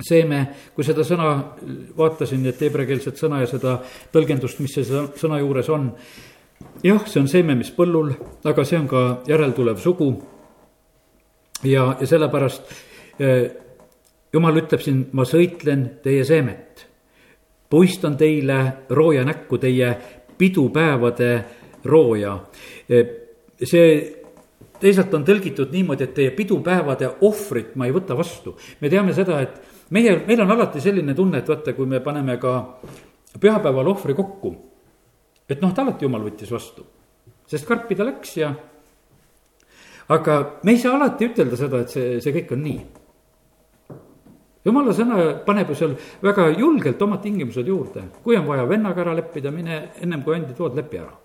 seeme, 0.03 0.41
kui 0.75 0.85
seda 0.85 1.03
sõna 1.05 1.29
vaatasin, 1.97 2.45
et 2.47 2.61
heebreakeelset 2.61 3.17
sõna 3.19 3.41
ja 3.41 3.49
seda 3.49 3.77
tõlgendust, 4.13 4.61
mis 4.61 4.75
see 4.77 5.05
sõna 5.17 5.39
juures 5.41 5.69
on. 5.73 5.91
Jah, 6.83 7.05
see 7.07 7.21
on 7.21 7.29
seeme, 7.29 7.55
mis 7.57 7.71
põllul, 7.73 8.11
aga 8.47 8.65
see 8.65 8.79
on 8.79 8.89
ka 8.89 9.03
järeltulev 9.27 9.79
sugu. 9.81 10.11
ja, 11.63 11.95
ja 11.99 12.07
sellepärast 12.07 12.73
eh, 13.19 13.51
jumal 14.33 14.59
ütleb 14.61 14.83
siin, 14.83 15.07
ma 15.11 15.25
sõitlen 15.25 15.87
teie 16.03 16.25
seemet. 16.25 16.85
puistan 17.69 18.17
teile 18.17 18.87
rooja 18.89 19.25
näkku, 19.25 19.57
teie 19.57 19.97
pidupäevade 20.37 21.31
rooja. 21.83 22.37
Eh, 22.89 23.07
see 23.63 23.89
teisalt 24.79 25.13
on 25.13 25.25
tõlgitud 25.25 25.71
niimoodi, 25.73 26.03
et 26.03 26.13
teie 26.13 26.31
pidupäevade 26.31 27.09
ohvrit 27.21 27.75
ma 27.75 27.87
ei 27.87 27.95
võta 27.95 28.17
vastu. 28.17 28.57
me 28.81 28.89
teame 28.89 29.13
seda, 29.13 29.41
et 29.41 29.61
meie, 29.89 30.21
meil 30.27 30.41
on 30.41 30.51
alati 30.51 30.81
selline 30.81 31.13
tunne, 31.15 31.39
et 31.39 31.49
vaata, 31.49 31.73
kui 31.73 31.85
me 31.85 31.99
paneme 31.99 32.37
ka 32.37 32.79
pühapäeval 33.39 33.87
ohvri 33.87 34.13
kokku, 34.13 34.55
et 35.49 35.61
noh, 35.61 35.73
ta 35.73 35.83
alati 35.85 36.07
jumal 36.07 36.25
võttis 36.27 36.51
vastu, 36.51 36.85
sest 37.47 37.67
karpi 37.67 37.95
ta 37.95 38.07
läks 38.07 38.37
ja. 38.39 38.53
aga 40.13 40.37
me 40.63 40.75
ei 40.75 40.81
saa 40.81 40.95
alati 40.97 41.29
ütelda 41.31 41.59
seda, 41.59 41.83
et 41.83 41.93
see, 41.93 42.17
see 42.23 42.35
kõik 42.35 42.55
on 42.55 42.65
nii. 42.65 42.81
jumala 44.67 44.95
sõna 44.95 45.29
paneb 45.45 45.71
ju 45.71 45.79
seal 45.79 45.95
väga 46.23 46.49
julgelt 46.57 47.01
omad 47.01 47.23
tingimused 47.23 47.67
juurde, 47.67 48.09
kui 48.23 48.39
on 48.39 48.49
vaja 48.49 48.67
vennaga 48.67 49.05
ära 49.05 49.15
leppida, 49.15 49.51
mine 49.51 49.87
ennem 50.01 50.23
kui 50.23 50.35
andi 50.35 50.57
tood, 50.57 50.75
lepi 50.75 51.03
ära 51.03 51.15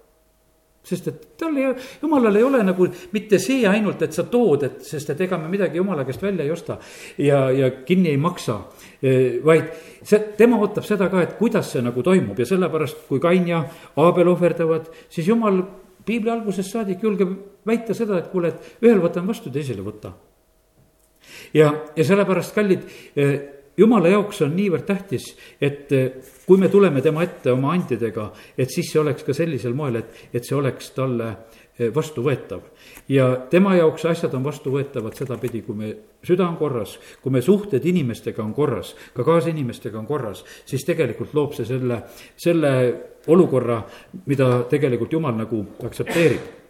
sest 0.82 1.08
et 1.08 1.20
tal 1.38 1.56
ei, 1.56 1.68
jumalal 2.02 2.36
ei 2.36 2.42
ole 2.42 2.62
nagu 2.66 2.88
mitte 3.14 3.38
see 3.42 3.62
ainult, 3.70 4.02
et 4.02 4.14
sa 4.16 4.24
tood, 4.30 4.64
et 4.66 4.80
sest 4.86 5.12
et 5.14 5.20
ega 5.26 5.38
me 5.38 5.50
midagi 5.52 5.78
jumala 5.78 6.04
käest 6.08 6.22
välja 6.22 6.44
ei 6.44 6.50
osta 6.50 6.78
ja, 7.22 7.44
ja 7.54 7.70
kinni 7.86 8.10
ei 8.10 8.18
maksa. 8.20 8.58
E, 9.02 9.14
vaid 9.44 9.70
see, 10.02 10.18
tema 10.38 10.58
ootab 10.62 10.86
seda 10.86 11.08
ka, 11.12 11.22
et 11.22 11.36
kuidas 11.38 11.70
see 11.72 11.84
nagu 11.84 12.02
toimub 12.02 12.38
ja 12.38 12.48
sellepärast, 12.48 13.06
kui 13.08 13.22
Kain 13.22 13.46
ja 13.48 13.62
Aabel 14.02 14.32
ohverdavad, 14.34 14.90
siis 15.12 15.30
jumal 15.30 15.62
piibli 16.06 16.34
algusest 16.34 16.74
saadik 16.74 17.02
julgeb 17.06 17.32
väita 17.66 17.94
seda, 17.94 18.18
et 18.18 18.30
kuule, 18.32 18.50
et 18.50 18.84
ühel 18.84 19.02
võtan 19.02 19.26
vastu, 19.28 19.54
teisel 19.54 19.78
ei 19.78 19.86
võta. 19.86 20.12
ja, 21.54 21.70
ja 21.94 22.04
sellepärast, 22.04 22.54
kallid 22.58 22.88
e, 23.14 23.28
jumala 23.76 24.12
jaoks 24.12 24.42
on 24.44 24.54
niivõrd 24.56 24.86
tähtis, 24.88 25.32
et 25.60 25.92
eh, 25.92 26.20
kui 26.46 26.60
me 26.60 26.68
tuleme 26.72 27.02
tema 27.04 27.24
ette 27.24 27.52
oma 27.52 27.72
andidega, 27.76 28.30
et 28.58 28.70
siis 28.70 28.90
see 28.92 29.00
oleks 29.00 29.24
ka 29.26 29.34
sellisel 29.36 29.74
moel, 29.76 30.00
et, 30.02 30.24
et 30.32 30.44
see 30.44 30.56
oleks 30.56 30.92
talle 30.96 31.28
eh, 31.32 31.88
vastuvõetav. 31.94 32.62
ja 33.08 33.28
tema 33.50 33.74
jaoks 33.76 34.04
asjad 34.12 34.34
on 34.34 34.44
vastuvõetavad 34.44 35.16
sedapidi, 35.18 35.62
kui 35.66 35.78
me 35.78 35.92
süda 36.24 36.46
on 36.48 36.56
korras, 36.60 36.98
kui 37.22 37.32
me 37.32 37.42
suhted 37.42 37.84
inimestega 37.84 38.42
on 38.42 38.54
korras, 38.54 38.94
ka 39.14 39.24
kaasinimestega 39.24 39.98
on 39.98 40.06
korras, 40.06 40.44
siis 40.64 40.84
tegelikult 40.84 41.34
loob 41.34 41.56
see 41.56 41.68
selle, 41.68 42.02
selle 42.36 42.72
olukorra, 43.32 43.82
mida 44.26 44.64
tegelikult 44.70 45.12
jumal 45.12 45.36
nagu 45.38 45.64
aktsepteerib 45.86 46.60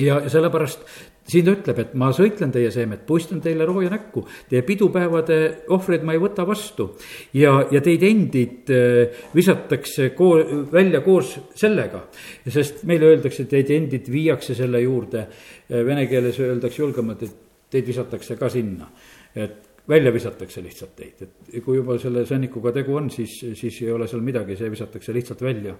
ja 0.00 0.22
sellepärast 0.28 0.86
siin 1.28 1.46
ta 1.46 1.54
ütleb, 1.54 1.78
et 1.78 1.94
ma 1.98 2.10
sõitlen 2.14 2.52
teie 2.54 2.70
seemet, 2.74 3.04
puistan 3.06 3.40
teile 3.42 3.66
rooja 3.68 3.90
näkku, 3.92 4.24
teie 4.50 4.62
pidupäevade 4.66 5.38
ohvreid 5.74 6.04
ma 6.06 6.16
ei 6.16 6.22
võta 6.22 6.46
vastu. 6.48 6.90
ja, 7.38 7.54
ja 7.70 7.80
teid 7.84 8.02
endid 8.06 8.72
äh, 8.74 9.24
visatakse 9.34 10.10
koo-, 10.18 10.66
välja 10.72 11.00
koos 11.04 11.36
sellega. 11.54 12.06
sest 12.48 12.82
meile 12.88 13.12
öeldakse, 13.12 13.46
teid 13.50 13.70
endid 13.70 14.10
viiakse 14.10 14.54
selle 14.58 14.82
juurde, 14.82 15.26
äh, 15.28 15.84
vene 15.86 16.06
keeles 16.10 16.40
öeldakse 16.42 16.82
julgemalt, 16.82 17.22
et 17.22 17.36
teid 17.70 17.86
visatakse 17.86 18.36
ka 18.36 18.50
sinna. 18.50 18.90
et 19.34 19.70
välja 19.88 20.12
visatakse 20.12 20.62
lihtsalt 20.62 20.94
teid, 20.96 21.22
et 21.22 21.64
kui 21.64 21.76
juba 21.76 21.96
selle 21.98 22.22
sõnnikuga 22.26 22.70
tegu 22.74 22.94
on, 22.98 23.10
siis, 23.10 23.40
siis 23.58 23.80
ei 23.82 23.90
ole 23.90 24.06
seal 24.10 24.22
midagi, 24.22 24.56
see 24.58 24.70
visatakse 24.70 25.14
lihtsalt 25.14 25.42
välja. 25.42 25.74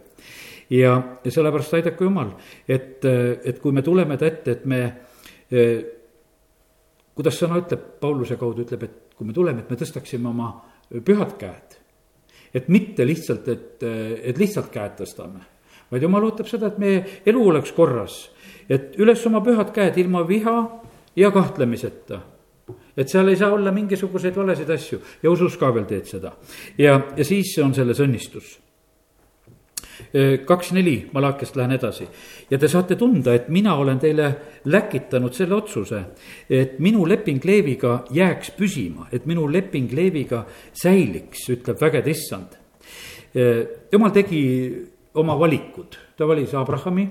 ja, 0.70 0.96
ja 1.24 1.31
sellepärast 1.31 1.74
aidaku 1.78 2.09
jumal, 2.09 2.35
et, 2.68 3.05
et 3.44 3.59
kui 3.62 3.72
me 3.72 3.83
tuleme 3.83 4.18
ta 4.18 4.26
ette, 4.26 4.59
et 4.59 4.66
me 4.66 4.83
kuidas 7.12 7.38
sõna 7.38 7.61
ütleb, 7.61 7.87
Pauluse 8.01 8.38
kaudu 8.41 8.65
ütleb, 8.65 8.87
et 8.87 9.17
kui 9.17 9.29
me 9.29 9.37
tuleme, 9.37 9.62
et 9.62 9.71
me 9.71 9.79
tõstaksime 9.79 10.31
oma 10.31 10.51
pühad 11.05 11.37
käed. 11.41 11.79
et 12.55 12.69
mitte 12.69 13.07
lihtsalt, 13.07 13.49
et, 13.49 13.83
et 13.83 14.38
lihtsalt 14.38 14.69
käed 14.73 14.99
tõstame, 14.99 15.41
vaid 15.91 16.03
jumal 16.03 16.25
ootab 16.29 16.49
seda, 16.49 16.69
et 16.69 16.79
meie 16.79 17.05
elu 17.27 17.47
oleks 17.49 17.73
korras. 17.73 18.31
et 18.69 18.99
üles 18.99 19.27
oma 19.27 19.41
pühad 19.41 19.73
käed 19.73 19.99
ilma 19.99 20.27
viha 20.29 20.59
ja 21.17 21.31
kahtlemiseta 21.31 22.21
et 22.97 23.09
seal 23.09 23.29
ei 23.29 23.37
saa 23.37 23.53
olla 23.53 23.73
mingisuguseid 23.73 24.37
valesid 24.37 24.71
asju 24.71 25.01
ja 25.23 25.31
usus 25.31 25.57
ka 25.57 25.73
veel 25.75 25.85
teed 25.88 26.07
seda. 26.07 26.33
ja, 26.79 27.01
ja 27.17 27.25
siis 27.25 27.57
on 27.59 27.75
selles 27.75 28.01
õnnistus 28.01 28.59
kaks 30.46 30.72
neli, 30.77 31.09
Malakiast 31.12 31.57
lähen 31.57 31.72
edasi. 31.72 32.07
ja 32.51 32.59
te 32.59 32.68
saate 32.68 32.96
tunda, 32.96 33.35
et 33.35 33.48
mina 33.48 33.75
olen 33.75 33.98
teile 33.98 34.35
läkitanud 34.64 35.33
selle 35.33 35.55
otsuse, 35.55 36.03
et 36.51 36.79
minu 36.79 37.07
leping 37.09 37.44
Leeviga 37.44 38.05
jääks 38.11 38.53
püsima, 38.57 39.09
et 39.12 39.27
minu 39.27 39.46
leping 39.53 39.92
Leeviga 39.92 40.44
säiliks, 40.72 41.48
ütleb 41.48 41.81
vägede 41.81 42.11
issand. 42.11 42.59
jumal 43.92 44.11
tegi 44.12 44.42
oma 45.14 45.38
valikud, 45.38 45.96
ta 46.16 46.29
valis 46.29 46.55
Abrahami. 46.55 47.09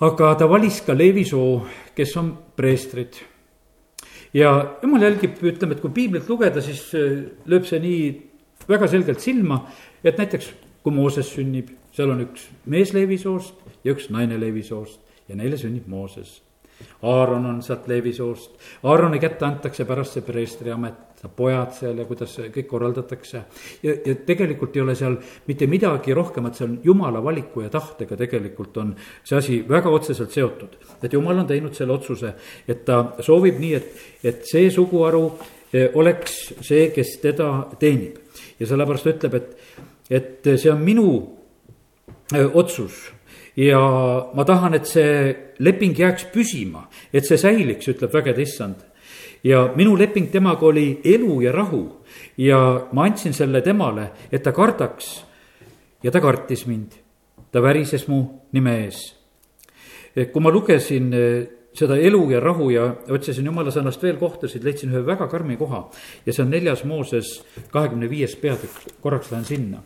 aga 0.00 0.34
ta 0.34 0.48
valis 0.48 0.80
ka 0.80 0.92
Leevi 0.94 1.24
soo, 1.24 1.66
kes 1.94 2.16
on 2.16 2.36
preestrid 2.56 3.16
ja 4.34 4.76
jumal 4.82 5.02
jälgib, 5.02 5.36
ütleme, 5.42 5.74
et 5.74 5.80
kui 5.80 5.90
piiblit 5.90 6.28
lugeda, 6.28 6.60
siis 6.60 6.92
lööb 7.46 7.64
see 7.68 7.80
nii 7.80 8.00
väga 8.68 8.88
selgelt 8.88 9.20
silma, 9.20 9.66
et 10.04 10.18
näiteks 10.18 10.65
kui 10.86 10.94
Mooses 10.94 11.32
sünnib, 11.34 11.72
seal 11.90 12.12
on 12.14 12.20
üks 12.22 12.44
mees 12.70 12.92
Leevi 12.94 13.16
soost 13.18 13.58
ja 13.82 13.90
üks 13.90 14.06
naine 14.14 14.36
Leevi 14.38 14.62
soost 14.62 15.00
ja 15.26 15.34
neile 15.34 15.58
sünnib 15.58 15.88
Mooses. 15.90 16.36
Aaron 17.02 17.46
on 17.48 17.56
sealt 17.64 17.88
Leevi 17.88 18.12
soost, 18.12 18.52
Aaroni 18.84 19.18
kätte 19.18 19.46
antakse 19.48 19.86
pärast 19.88 20.14
see 20.14 20.22
preestri 20.22 20.70
amet, 20.70 21.24
pojad 21.36 21.72
seal 21.74 21.98
ja 21.98 22.04
kuidas 22.06 22.36
see 22.36 22.52
kõik 22.54 22.68
korraldatakse. 22.70 23.40
ja, 23.82 23.94
ja 24.04 24.14
tegelikult 24.28 24.76
ei 24.76 24.84
ole 24.84 24.94
seal 24.94 25.16
mitte 25.48 25.66
midagi 25.66 26.14
rohkemat, 26.14 26.54
see 26.54 26.68
on 26.68 26.78
jumala 26.84 27.24
valiku 27.24 27.64
ja 27.64 27.72
tahtega 27.72 28.20
tegelikult 28.20 28.76
on 28.76 28.94
see 29.24 29.38
asi 29.38 29.58
väga 29.68 29.90
otseselt 29.90 30.30
seotud. 30.30 30.76
et 31.02 31.12
jumal 31.12 31.42
on 31.42 31.50
teinud 31.50 31.74
selle 31.74 31.96
otsuse, 31.96 32.34
et 32.68 32.84
ta 32.84 33.16
soovib 33.20 33.58
nii, 33.58 33.74
et, 33.74 33.90
et 34.22 34.46
see 34.46 34.70
suguharu 34.70 35.24
eh, 35.72 35.90
oleks 35.94 36.38
see, 36.60 36.92
kes 36.94 37.16
teda 37.24 37.50
teenib. 37.80 38.22
ja 38.60 38.66
sellepärast 38.66 39.08
ta 39.08 39.14
ütleb, 39.16 39.34
et 39.34 39.94
et 40.10 40.46
see 40.56 40.70
on 40.70 40.82
minu 40.84 41.10
otsus 42.54 43.16
ja 43.56 43.80
ma 44.34 44.44
tahan, 44.44 44.76
et 44.76 44.86
see 44.88 45.32
leping 45.64 45.96
jääks 45.96 46.28
püsima, 46.32 46.86
et 47.12 47.24
see 47.24 47.38
säiliks, 47.40 47.88
ütleb 47.88 48.12
vägede 48.12 48.42
issand. 48.42 48.84
ja 49.44 49.72
minu 49.76 49.96
leping 49.96 50.30
temaga 50.32 50.66
oli 50.66 51.00
elu 51.04 51.40
ja 51.42 51.52
rahu 51.52 51.82
ja 52.36 52.88
ma 52.92 53.04
andsin 53.04 53.32
selle 53.32 53.62
temale, 53.62 54.10
et 54.32 54.42
ta 54.42 54.52
kardaks. 54.52 55.24
ja 56.02 56.10
ta 56.10 56.20
kartis 56.20 56.66
mind, 56.66 56.92
ta 57.52 57.62
värises 57.62 58.08
mu 58.08 58.24
nime 58.52 58.84
ees. 58.84 59.14
kui 60.32 60.42
ma 60.42 60.50
lugesin 60.50 61.12
seda 61.76 61.96
elu 61.96 62.30
ja 62.30 62.40
rahu 62.40 62.70
ja 62.70 62.94
otsisin 63.08 63.46
jumala 63.46 63.70
sõnast 63.70 64.02
veel 64.02 64.16
kohtasid, 64.16 64.64
leidsin 64.64 64.90
ühe 64.90 65.06
väga 65.06 65.28
karmi 65.28 65.56
koha 65.56 65.90
ja 66.26 66.32
see 66.32 66.42
on 66.42 66.50
neljas 66.50 66.84
Mooses 66.84 67.42
kahekümne 67.70 68.08
viies 68.10 68.36
peatükk, 68.36 69.00
korraks 69.00 69.30
lähen 69.30 69.44
sinna 69.44 69.82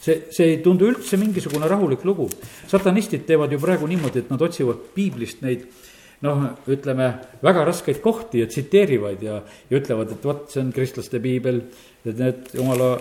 see, 0.00 0.26
see 0.32 0.48
ei 0.54 0.58
tundu 0.64 0.88
üldse 0.90 1.18
mingisugune 1.20 1.68
rahulik 1.68 2.04
lugu. 2.04 2.28
satanistid 2.68 3.26
teevad 3.26 3.52
ju 3.52 3.58
praegu 3.60 3.86
niimoodi, 3.86 4.24
et 4.24 4.30
nad 4.30 4.42
otsivad 4.42 4.82
piiblist 4.94 5.42
neid 5.44 5.66
noh, 6.24 6.44
ütleme 6.68 7.08
väga 7.42 7.64
raskeid 7.68 8.00
kohti 8.04 8.42
ja 8.42 8.48
tsiteerivad 8.48 9.22
ja, 9.24 9.40
ja 9.70 9.80
ütlevad, 9.80 10.12
et 10.12 10.24
vot, 10.24 10.46
see 10.52 10.62
on 10.64 10.72
kristlaste 10.74 11.20
piibel, 11.22 11.62
et 12.04 12.16
need 12.18 12.50
jumala 12.56 12.92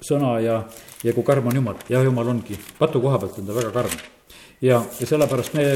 sõna 0.00 0.38
ja, 0.40 0.60
ja 1.04 1.16
kui 1.16 1.26
karm 1.26 1.50
on 1.50 1.60
jumal, 1.60 1.80
ja 1.92 2.00
jumal 2.04 2.32
ongi, 2.32 2.56
patu 2.78 3.02
koha 3.02 3.20
pealt 3.20 3.40
on 3.42 3.48
ta 3.48 3.56
väga 3.56 3.72
karm. 3.74 3.96
ja, 4.60 4.80
ja 5.00 5.08
sellepärast 5.08 5.56
me, 5.56 5.66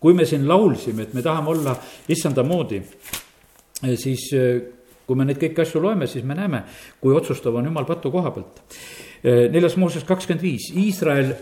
kui 0.00 0.16
me 0.16 0.28
siin 0.28 0.44
laulsime, 0.48 1.08
et 1.08 1.14
me 1.16 1.24
tahame 1.24 1.54
olla 1.54 1.76
issanda 2.12 2.44
moodi, 2.44 2.82
siis 3.96 4.28
kui 5.06 5.16
me 5.18 5.24
neid 5.26 5.40
kõiki 5.40 5.64
asju 5.64 5.80
loeme, 5.82 6.06
siis 6.06 6.24
me 6.24 6.36
näeme, 6.36 6.62
kui 7.00 7.16
otsustav 7.16 7.56
on 7.56 7.72
jumal 7.72 7.88
patu 7.88 8.12
koha 8.12 8.30
pealt 8.34 8.60
Eh, 8.62 9.11
neljas 9.22 9.76
Mooses 9.78 10.04
kakskümmend 10.04 10.42
viis, 10.42 10.70
Iisrael 10.74 11.34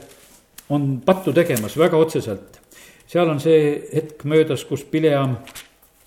on 0.71 1.01
pattu 1.05 1.33
tegemas 1.33 1.79
väga 1.79 1.97
otseselt. 1.97 2.61
seal 3.07 3.29
on 3.29 3.41
see 3.41 3.89
hetk 3.95 4.25
möödas, 4.25 4.65
kus 4.65 4.85
Pileam 4.85 5.37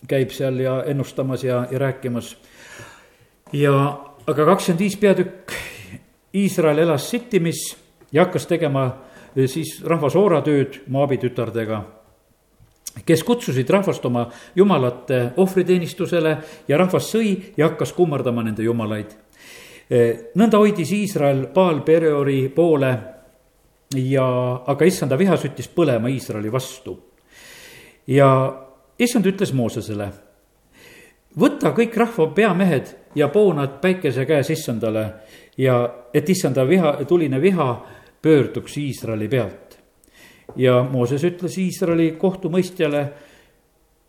käib 0.08 0.32
seal 0.32 0.60
ja 0.60 0.84
ennustamas 0.88 1.44
ja, 1.44 1.66
ja 1.72 1.80
rääkimas. 1.80 2.36
ja, 3.54 4.00
aga 4.28 4.46
kakskümmend 4.46 4.80
viis 4.80 4.98
peatükk, 4.98 5.52
Iisrael 6.34 6.78
elas 6.78 7.10
Sittimis 7.10 7.76
ja 8.12 8.24
hakkas 8.26 8.48
tegema 8.48 8.86
eh, 9.36 9.48
siis 9.48 9.82
rahva 9.86 10.10
sooratööd 10.10 10.84
Moabi 10.88 11.18
tütardega. 11.18 11.84
kes 13.06 13.24
kutsusid 13.24 13.70
rahvast 13.70 14.06
oma 14.06 14.28
jumalate 14.56 15.32
ohvriteenistusele 15.38 16.38
ja 16.68 16.78
rahvas 16.78 17.10
sõi 17.12 17.54
ja 17.58 17.68
hakkas 17.68 17.94
kummardama 17.94 18.44
nende 18.44 18.64
jumalaid. 18.64 19.23
Nõnda 19.94 20.58
hoidis 20.58 20.92
Iisrael 20.96 21.48
Baal 21.54 21.84
Pereori 21.86 22.48
poole 22.50 22.92
ja, 23.96 24.26
aga 24.68 24.86
issanda 24.86 25.18
viha 25.20 25.38
süttis 25.38 25.70
põlema 25.70 26.10
Iisraeli 26.10 26.52
vastu. 26.52 26.98
ja 28.08 28.30
issand 29.00 29.26
ütles 29.26 29.54
Moosesele, 29.54 30.10
võta 31.40 31.74
kõik 31.76 31.98
rahva 31.98 32.28
peamehed 32.36 32.96
ja 33.16 33.28
poo 33.30 33.54
nad 33.54 33.80
päikese 33.82 34.26
käes 34.26 34.50
issandale 34.50 35.06
ja 35.58 35.78
et 36.14 36.30
issanda 36.30 36.68
viha, 36.68 36.98
tuline 37.08 37.42
viha 37.42 37.86
pöörduks 38.22 38.78
Iisraeli 38.78 39.28
pealt. 39.28 39.78
ja 40.56 40.84
Mooses 40.84 41.24
ütles 41.24 41.58
Iisraeli 41.58 42.16
kohtumõistjale, 42.18 43.04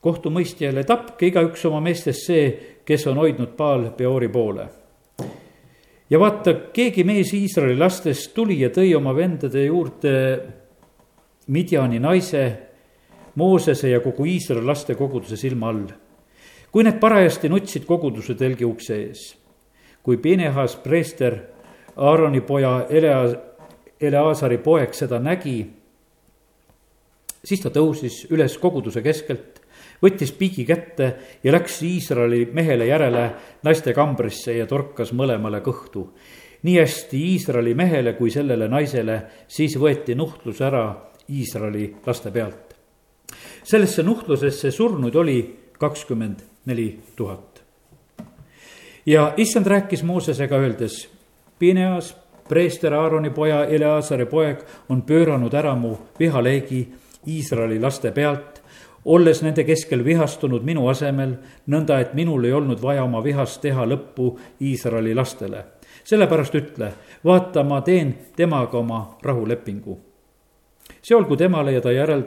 kohtumõistjale, 0.01 0.85
tapke 0.85 1.27
igaüks 1.27 1.65
oma 1.67 1.81
meestest 1.81 2.27
see, 2.27 2.49
kes 2.85 3.07
on 3.07 3.21
hoidnud 3.21 3.57
Baal 3.57 3.91
Peori 3.97 4.29
poole. 4.29 4.84
Ja 6.15 6.21
vaata, 6.21 6.53
keegi 6.71 7.03
mees 7.03 7.33
Iisraeli 7.35 7.75
lastest 7.79 8.31
tuli 8.37 8.61
ja 8.61 8.71
tõi 8.71 8.93
oma 8.95 9.15
vendade 9.17 9.65
juurde 9.67 10.13
Midjani 11.51 11.99
naise, 12.01 12.45
Moosese 13.35 13.91
ja 13.91 13.99
kogu 14.01 14.29
Iisraeli 14.31 14.63
laste 14.67 14.95
koguduse 14.95 15.37
silma 15.37 15.73
all. 15.73 15.89
kui 16.71 16.83
need 16.83 16.99
parajasti 16.99 17.49
nutsid 17.49 17.85
koguduse 17.87 18.35
telgi 18.35 18.67
ukse 18.67 18.97
ees, 18.99 19.21
kui 20.03 20.17
Pinehas 20.19 20.75
preester 20.83 21.37
Aaroni 21.97 22.41
poja 22.41 22.87
Elea, 22.91 23.21
Eleazari 24.01 24.59
poeg 24.59 24.95
seda 24.95 25.21
nägi, 25.23 25.61
siis 27.45 27.63
ta 27.63 27.71
tõusis 27.71 28.25
üles 28.31 28.59
koguduse 28.59 29.03
keskelt, 29.03 29.54
võttis 30.05 30.35
piigi 30.37 30.67
kätte 30.69 31.11
ja 31.45 31.53
läks 31.55 31.81
Iisraeli 31.83 32.45
mehele 32.53 32.87
järele 32.91 33.25
naiste 33.65 33.95
kambrisse 33.97 34.59
ja 34.59 34.67
torkas 34.69 35.13
mõlemale 35.13 35.63
kõhtu. 35.65 36.11
nii 36.63 36.79
hästi 36.79 37.19
Iisraeli 37.33 37.75
mehele 37.75 38.13
kui 38.13 38.31
sellele 38.31 38.69
naisele, 38.69 39.23
siis 39.49 39.77
võeti 39.77 40.15
nuhtlus 40.15 40.61
ära 40.61 40.85
Iisraeli 41.29 41.97
laste 42.07 42.31
pealt. 42.31 42.75
sellesse 43.63 44.03
nuhtlusesse 44.03 44.71
surnuid 44.71 45.15
oli 45.15 45.57
kakskümmend 45.79 46.45
neli 46.67 47.01
tuhat. 47.17 47.63
ja 49.07 49.33
issand 49.37 49.67
rääkis 49.67 50.03
Moosesega 50.03 50.57
öeldes 50.57 51.09
Pineas, 51.59 52.17
preester 52.49 52.95
Aaroni 52.95 53.31
poja 53.31 53.65
Eleazari 53.65 54.27
poeg, 54.27 54.59
on 54.89 55.03
pööranud 55.03 55.55
ära 55.55 55.75
mu 55.75 55.97
vihaleegi 56.19 56.89
Iisraeli 57.27 57.79
laste 57.81 58.11
pealt, 58.13 58.54
olles 59.05 59.43
nende 59.43 59.65
keskel 59.65 60.05
vihastunud 60.05 60.65
minu 60.65 60.89
asemel, 60.89 61.37
nõnda 61.67 62.01
et 62.01 62.15
minul 62.15 62.45
ei 62.45 62.53
olnud 62.53 62.83
vaja 62.83 63.05
oma 63.05 63.23
vihast 63.25 63.61
teha 63.61 63.87
lõppu 63.87 64.39
Iisraeli 64.61 65.15
lastele. 65.15 65.65
sellepärast 66.05 66.55
ütle, 66.55 66.93
vaata, 67.25 67.63
ma 67.65 67.81
teen 67.81 68.15
temaga 68.37 68.79
oma 68.79 69.19
rahulepingu. 69.23 69.99
see 71.03 71.17
olgu 71.17 71.37
temale 71.37 71.73
ja 71.73 71.81
ta 71.81 71.93
järel 71.93 72.25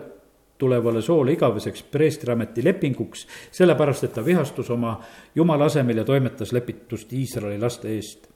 tulevale 0.58 1.02
soole 1.02 1.32
igaveseks 1.34 1.84
preestriameti 1.84 2.63
lepinguks, 2.63 3.28
sellepärast 3.52 4.04
et 4.04 4.13
ta 4.13 4.26
vihastus 4.26 4.70
oma 4.70 5.02
jumala 5.36 5.66
asemel 5.66 5.98
ja 5.98 6.04
toimetas 6.04 6.52
lepitust 6.52 7.13
Iisraeli 7.13 7.60
laste 7.60 7.88
eest 7.88 8.28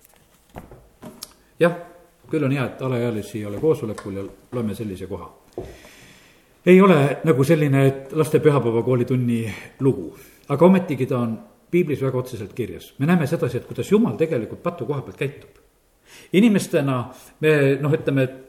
jah, 1.61 1.77
küll 2.29 2.45
on 2.47 2.55
hea, 2.55 2.65
et 2.65 2.81
alaealisi 2.81 3.39
ei 3.39 3.45
ole 3.45 3.61
koosolekul 3.61 4.17
ja 4.17 4.25
loeme 4.51 4.75
sellise 4.75 5.07
koha. 5.07 5.29
Ei 6.65 6.81
ole 6.81 6.99
nagu 7.23 7.43
selline, 7.43 7.85
laste 8.11 8.39
pühapäevakooli 8.39 9.05
tunni 9.05 9.45
lugu, 9.79 10.11
aga 10.49 10.65
ometigi 10.65 11.07
ta 11.09 11.19
on 11.19 11.39
piiblis 11.71 12.01
väga 12.03 12.17
otseselt 12.17 12.53
kirjas. 12.53 12.93
me 12.99 13.05
näeme 13.05 13.27
sedasi, 13.27 13.57
et 13.57 13.65
kuidas 13.65 13.91
jumal 13.91 14.17
tegelikult 14.17 14.63
patu 14.63 14.85
koha 14.85 15.01
pealt 15.01 15.17
käitub. 15.17 15.49
inimestena 16.33 17.03
me 17.39 17.77
noh, 17.81 17.93
ütleme, 17.93 18.23
et 18.23 18.39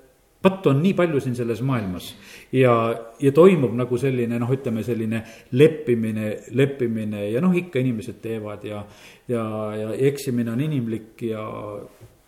pattu 0.42 0.72
on 0.72 0.80
nii 0.82 0.94
palju 0.98 1.20
siin 1.22 1.36
selles 1.38 1.60
maailmas 1.62 2.08
ja, 2.52 2.72
ja 3.20 3.32
toimub 3.32 3.74
nagu 3.78 3.98
selline 3.98 4.38
noh, 4.42 4.50
ütleme 4.50 4.82
selline 4.82 5.22
leppimine, 5.52 6.32
leppimine 6.58 7.28
ja 7.30 7.40
noh, 7.40 7.54
ikka 7.56 7.78
inimesed 7.78 8.18
teevad 8.22 8.64
ja, 8.66 8.82
ja, 9.30 9.44
ja 9.78 9.92
eksimine 10.10 10.50
on 10.52 10.64
inimlik 10.66 11.22
ja 11.30 11.44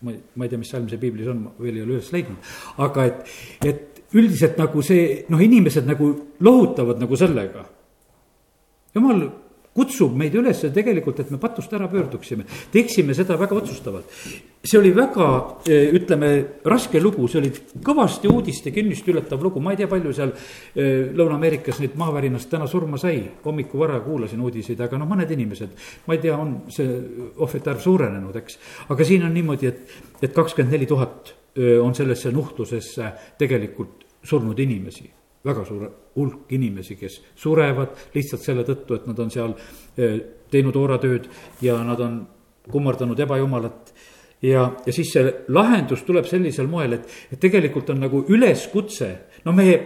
ma, 0.05 0.15
ma 0.15 0.47
ei 0.47 0.53
tea, 0.53 0.61
mis 0.63 0.71
salm 0.71 0.87
see 0.89 1.03
piiblis 1.03 1.29
on, 1.33 1.49
veel 1.59 1.81
ei 1.81 1.87
ole 1.87 1.99
üles 1.99 2.13
leidnud, 2.15 2.55
aga 2.87 3.09
et, 3.11 3.35
et 3.67 3.94
üldiselt 4.15 4.59
nagu 4.61 4.83
see, 4.83 5.25
noh, 5.29 5.41
inimesed 5.43 5.87
nagu 5.89 6.11
lohutavad 6.41 7.01
nagu 7.03 7.17
sellega. 7.19 7.65
jumal 8.95 9.25
kutsub 9.75 10.15
meid 10.17 10.35
üles 10.39 10.61
tegelikult, 10.75 11.21
et 11.21 11.31
me 11.35 11.39
patust 11.43 11.73
ära 11.75 11.89
pöörduksime, 11.91 12.47
teeksime 12.73 13.15
seda 13.17 13.37
väga 13.39 13.57
otsustavalt. 13.59 14.11
see 14.65 14.79
oli 14.79 14.95
väga, 14.97 15.59
eh, 15.69 15.91
ütleme, 15.93 16.61
raske 16.65 17.01
lugu, 17.01 17.27
see 17.29 17.39
oli 17.39 17.51
kõvasti 17.85 18.31
uudiste 18.31 18.71
künnist 18.73 19.09
ületav 19.09 19.43
lugu, 19.43 19.61
ma 19.61 19.73
ei 19.73 19.77
tea, 19.77 19.87
palju 19.87 20.13
seal 20.13 20.31
eh, 20.31 21.11
Lõuna-Ameerikas 21.13 21.81
neid 21.81 21.99
maavärinast 22.01 22.49
täna 22.49 22.67
surma 22.67 22.97
sai. 22.97 23.31
hommiku 23.45 23.79
vara 23.79 24.01
kuulasin 24.01 24.41
uudiseid, 24.41 24.81
aga 24.81 24.97
noh, 24.97 25.09
mõned 25.11 25.31
inimesed, 25.31 25.75
ma 26.07 26.15
ei 26.15 26.21
tea, 26.21 26.39
on 26.39 26.63
see 26.71 26.87
ohvrite 27.37 27.71
arv 27.71 27.81
suurenenud, 27.81 28.37
eks. 28.37 28.59
aga 28.89 29.05
siin 29.05 29.25
on 29.25 29.35
niimoodi, 29.35 29.67
et, 29.67 29.99
et 30.23 30.33
kakskümmend 30.33 30.73
neli 30.73 30.87
tuhat 30.87 31.35
eh, 31.57 31.77
on 31.83 31.95
sellesse 31.95 32.31
nuhtlusesse 32.31 33.13
tegelikult 33.39 34.04
surnud 34.25 34.59
inimesi 34.59 35.11
väga 35.45 35.65
suur 35.69 35.89
hulk 36.17 36.53
inimesi, 36.57 36.97
kes 36.97 37.19
surevad 37.37 37.93
lihtsalt 38.15 38.45
selle 38.45 38.65
tõttu, 38.67 38.97
et 38.97 39.09
nad 39.09 39.19
on 39.21 39.33
seal 39.33 39.53
teinud 40.51 40.77
ooratööd 40.81 41.29
ja 41.65 41.77
nad 41.85 42.01
on 42.01 42.23
kummardanud 42.73 43.21
ebajumalat. 43.21 43.93
ja, 44.43 44.71
ja 44.87 44.93
siis 44.93 45.13
see 45.13 45.35
lahendus 45.49 46.05
tuleb 46.05 46.27
sellisel 46.29 46.69
moel, 46.69 46.97
et, 46.97 47.13
et 47.33 47.41
tegelikult 47.41 47.93
on 47.93 48.01
nagu 48.07 48.25
üleskutse, 48.29 49.11
no 49.45 49.53
meie 49.53 49.77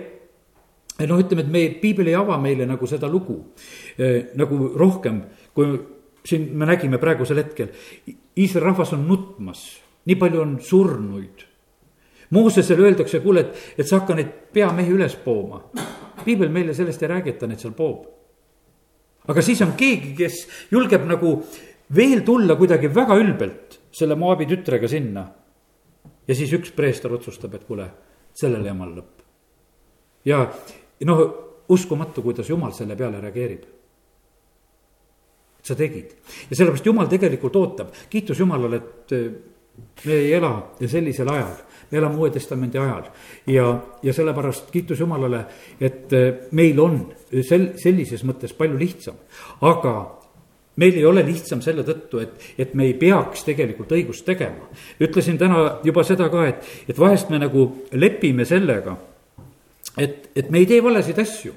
noh, 1.06 1.18
ütleme, 1.18 1.42
et 1.42 1.52
meie 1.52 1.74
piibel 1.82 2.10
ei 2.10 2.16
ava 2.18 2.38
meile 2.42 2.66
nagu 2.66 2.86
seda 2.86 3.10
lugu 3.10 3.40
eh, 3.98 4.30
nagu 4.38 4.72
rohkem, 4.78 5.22
kui 5.54 5.74
siin 6.26 6.50
me 6.58 6.66
nägime 6.68 6.98
praegusel 7.02 7.38
hetkel. 7.42 7.70
Iisraeli 8.38 8.66
rahvas 8.66 8.92
on 8.94 9.06
nutmas, 9.08 9.62
nii 10.06 10.18
palju 10.18 10.42
on 10.42 10.58
surnuid 10.62 11.47
Moosesele 12.30 12.84
öeldakse, 12.84 13.22
kuule, 13.24 13.40
et, 13.40 13.80
et 13.80 13.88
sa 13.88 14.02
hakka 14.02 14.16
neid 14.18 14.32
peamehi 14.52 14.92
üles 14.92 15.16
pooma. 15.24 15.62
piibel 16.24 16.50
meile 16.52 16.74
sellest 16.76 17.02
ei 17.02 17.08
räägi, 17.08 17.32
et 17.32 17.38
ta 17.40 17.46
neid 17.48 17.62
seal 17.62 17.72
poob. 17.76 18.04
aga 19.28 19.42
siis 19.42 19.62
on 19.64 19.72
keegi, 19.76 20.14
kes 20.16 20.36
julgeb 20.70 21.06
nagu 21.08 21.38
veel 21.94 22.20
tulla 22.24 22.56
kuidagi 22.56 22.88
väga 22.94 23.16
ülbelt 23.16 23.78
selle 23.92 24.14
Moabi 24.14 24.46
tütrega 24.46 24.88
sinna. 24.88 25.24
ja 26.28 26.34
siis 26.34 26.52
üks 26.52 26.74
preester 26.76 27.12
otsustab, 27.12 27.54
et 27.54 27.64
kuule, 27.64 27.88
sellele 28.34 28.68
jamal 28.68 28.92
lõpp. 28.98 29.24
ja 30.24 30.44
noh, 31.08 31.24
uskumatu, 31.68 32.22
kuidas 32.22 32.48
jumal 32.48 32.72
selle 32.72 32.96
peale 32.96 33.20
reageerib 33.20 33.64
sa 35.62 35.76
tegid 35.76 36.12
ja 36.48 36.56
sellepärast 36.56 36.86
jumal 36.86 37.08
tegelikult 37.10 37.56
ootab, 37.56 37.92
kiitus 38.10 38.40
Jumalale, 38.40 38.80
et 38.80 39.14
me 40.04 40.14
ei 40.14 40.32
ela 40.34 40.52
sellisel 40.80 41.28
ajal 41.32 41.56
me 41.90 41.98
elame 41.98 42.16
Uue 42.16 42.30
Testamendi 42.30 42.78
ajal 42.78 43.08
ja, 43.46 43.66
ja 44.02 44.12
sellepärast 44.12 44.70
kiitus 44.72 45.00
Jumalale, 45.00 45.44
et 45.80 46.12
eh, 46.12 46.48
meil 46.52 46.80
on 46.80 47.00
sel-, 47.42 47.72
sellises 47.80 48.24
mõttes 48.28 48.54
palju 48.56 48.78
lihtsam. 48.78 49.16
aga 49.60 49.94
meil 50.78 50.96
ei 50.96 51.06
ole 51.06 51.24
lihtsam 51.26 51.62
selle 51.64 51.84
tõttu, 51.86 52.22
et, 52.22 52.34
et 52.58 52.74
me 52.78 52.86
ei 52.86 52.94
peaks 52.98 53.44
tegelikult 53.46 53.92
õigust 53.96 54.26
tegema. 54.26 54.68
ütlesin 55.00 55.38
täna 55.38 55.78
juba 55.84 56.04
seda 56.06 56.28
ka, 56.32 56.46
et, 56.48 56.68
et 56.88 56.98
vahest 56.98 57.30
me 57.30 57.40
nagu 57.42 57.68
lepime 57.92 58.46
sellega, 58.48 58.96
et, 59.96 60.30
et 60.36 60.50
me 60.50 60.62
ei 60.62 60.68
tee 60.70 60.84
valesid 60.84 61.18
asju. 61.18 61.54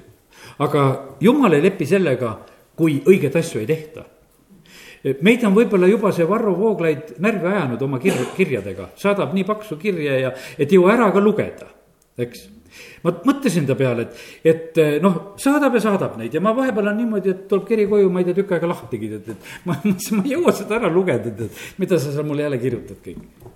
aga 0.58 0.88
jumal 1.20 1.54
ei 1.54 1.62
lepi 1.62 1.86
sellega, 1.86 2.38
kui 2.76 3.02
õigeid 3.06 3.36
asju 3.38 3.60
ei 3.60 3.68
tehta 3.68 4.06
meid 5.24 5.44
on 5.46 5.54
võib-olla 5.56 5.88
juba 5.90 6.12
see 6.14 6.26
Varro 6.28 6.54
Vooglaid 6.56 7.16
närvi 7.22 7.50
ajanud 7.50 7.82
oma 7.82 8.00
kir-, 8.02 8.24
kirjadega, 8.36 8.92
saadab 8.98 9.34
nii 9.34 9.46
paksu 9.48 9.78
kirja 9.80 10.18
ja, 10.20 10.34
et 10.58 10.72
jõua 10.72 10.94
ära 10.96 11.10
ka 11.14 11.22
lugeda, 11.22 11.70
eks? 12.22 12.48
Ma 13.02 13.12
mõtlesin 13.26 13.66
ta 13.68 13.74
peale, 13.76 14.06
et, 14.06 14.78
et 14.78 15.02
noh, 15.04 15.34
saadab 15.40 15.74
ja 15.76 15.82
saadab 15.84 16.14
neid. 16.16 16.32
Ja 16.32 16.40
ma 16.40 16.54
vahepeal 16.56 16.88
on 16.88 16.96
niimoodi, 17.02 17.34
et 17.34 17.42
tuleb 17.50 17.66
kiri 17.68 17.84
koju, 17.90 18.08
ma 18.08 18.22
ei 18.22 18.28
tea, 18.28 18.36
tükk 18.38 18.54
aega 18.56 18.70
lahtigi, 18.70 19.10
et, 19.18 19.28
et 19.34 19.50
ma 19.68 19.76
ma 19.82 20.22
ei 20.22 20.32
jõua 20.32 20.54
seda 20.56 20.78
ära 20.78 20.88
lugeda, 20.92 21.28
et, 21.28 21.42
et 21.50 21.82
mida 21.82 21.98
sa 22.00 22.14
seal 22.14 22.24
mulle 22.28 22.46
jälle 22.46 22.60
kirjutad 22.62 23.02
kõik. 23.04 23.50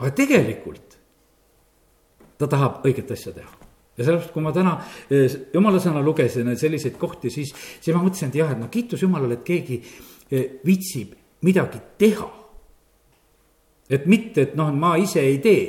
aga 0.00 0.10
tegelikult 0.18 0.98
ta 2.40 2.50
tahab 2.50 2.82
õiget 2.88 3.14
asja 3.14 3.36
teha 3.36 3.65
ja 3.96 4.04
sellepärast, 4.04 4.32
kui 4.34 4.44
ma 4.44 4.52
täna 4.54 4.76
eh, 5.10 5.38
jumala 5.54 5.80
sõna 5.82 6.02
lugesin 6.04 6.52
selliseid 6.58 6.98
kohti, 7.00 7.30
siis, 7.32 7.52
siis 7.80 7.94
ma 7.96 8.02
mõtlesin, 8.04 8.32
et 8.32 8.40
jah, 8.42 8.52
et 8.52 8.60
no 8.60 8.68
kiitus 8.72 9.02
Jumalale, 9.02 9.38
et 9.38 9.46
keegi 9.46 9.80
eh, 9.80 10.58
viitsib 10.66 11.16
midagi 11.46 11.80
teha. 11.98 12.28
et 13.90 14.06
mitte, 14.06 14.42
et 14.42 14.54
noh, 14.58 14.72
ma 14.74 14.96
ise 14.98 15.20
ei 15.22 15.38
tee, 15.38 15.66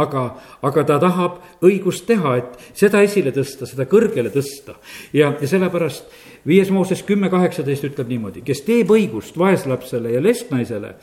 aga, 0.00 0.22
aga 0.64 0.84
ta 0.88 0.98
tahab 1.02 1.64
õigust 1.64 2.06
teha, 2.08 2.38
et 2.40 2.54
seda 2.72 3.02
esile 3.04 3.34
tõsta, 3.36 3.68
seda 3.68 3.86
kõrgele 3.90 4.32
tõsta. 4.34 4.78
ja, 5.12 5.34
ja 5.40 5.48
sellepärast 5.48 6.08
viies 6.46 6.70
Mooses 6.74 7.04
kümme 7.06 7.30
kaheksateist 7.30 7.84
ütleb 7.90 8.10
niimoodi, 8.10 8.42
kes 8.46 8.64
teeb 8.66 8.90
õigust 8.90 9.38
vaeslapsele 9.38 10.16
ja 10.16 10.22
lesknaisele, 10.24 10.94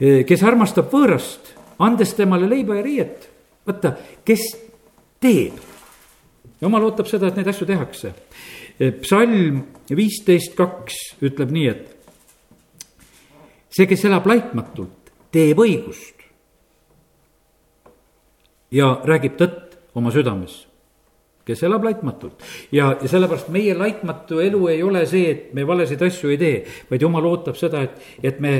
eh, 0.00 0.24
kes 0.28 0.42
armastab 0.42 0.92
võõrast, 0.92 1.54
andes 1.78 2.14
temale 2.18 2.50
leiba 2.50 2.76
ja 2.76 2.82
riiet. 2.82 3.30
vaata, 3.68 3.96
kes 4.24 4.67
teeb. 5.20 5.58
jumal 6.60 6.88
ootab 6.88 7.06
seda, 7.06 7.28
et 7.28 7.36
neid 7.38 7.48
asju 7.50 7.66
tehakse. 7.68 8.12
Eh, 8.78 8.92
psalm 9.02 9.62
viisteist 9.90 10.56
kaks 10.58 10.96
ütleb 11.22 11.52
nii, 11.54 11.68
et 11.70 11.94
see, 13.70 13.86
kes 13.86 14.04
elab 14.08 14.26
laitmatult, 14.26 15.12
teeb 15.34 15.60
õigust 15.62 16.24
ja 18.74 18.98
räägib 19.06 19.38
tõtt 19.38 19.78
oma 19.98 20.12
südames, 20.14 20.60
kes 21.46 21.62
elab 21.66 21.86
laitmatult. 21.86 22.42
ja, 22.72 22.92
ja 23.00 23.08
sellepärast 23.08 23.48
meie 23.54 23.74
laitmatu 23.74 24.42
elu 24.44 24.66
ei 24.68 24.82
ole 24.82 25.06
see, 25.06 25.30
et 25.30 25.54
me 25.54 25.66
valesid 25.66 26.02
asju 26.02 26.34
ei 26.34 26.40
tee, 26.40 26.58
vaid 26.90 27.02
jumal 27.02 27.26
ootab 27.30 27.56
seda, 27.56 27.82
et, 27.86 28.02
et 28.22 28.40
me 28.40 28.54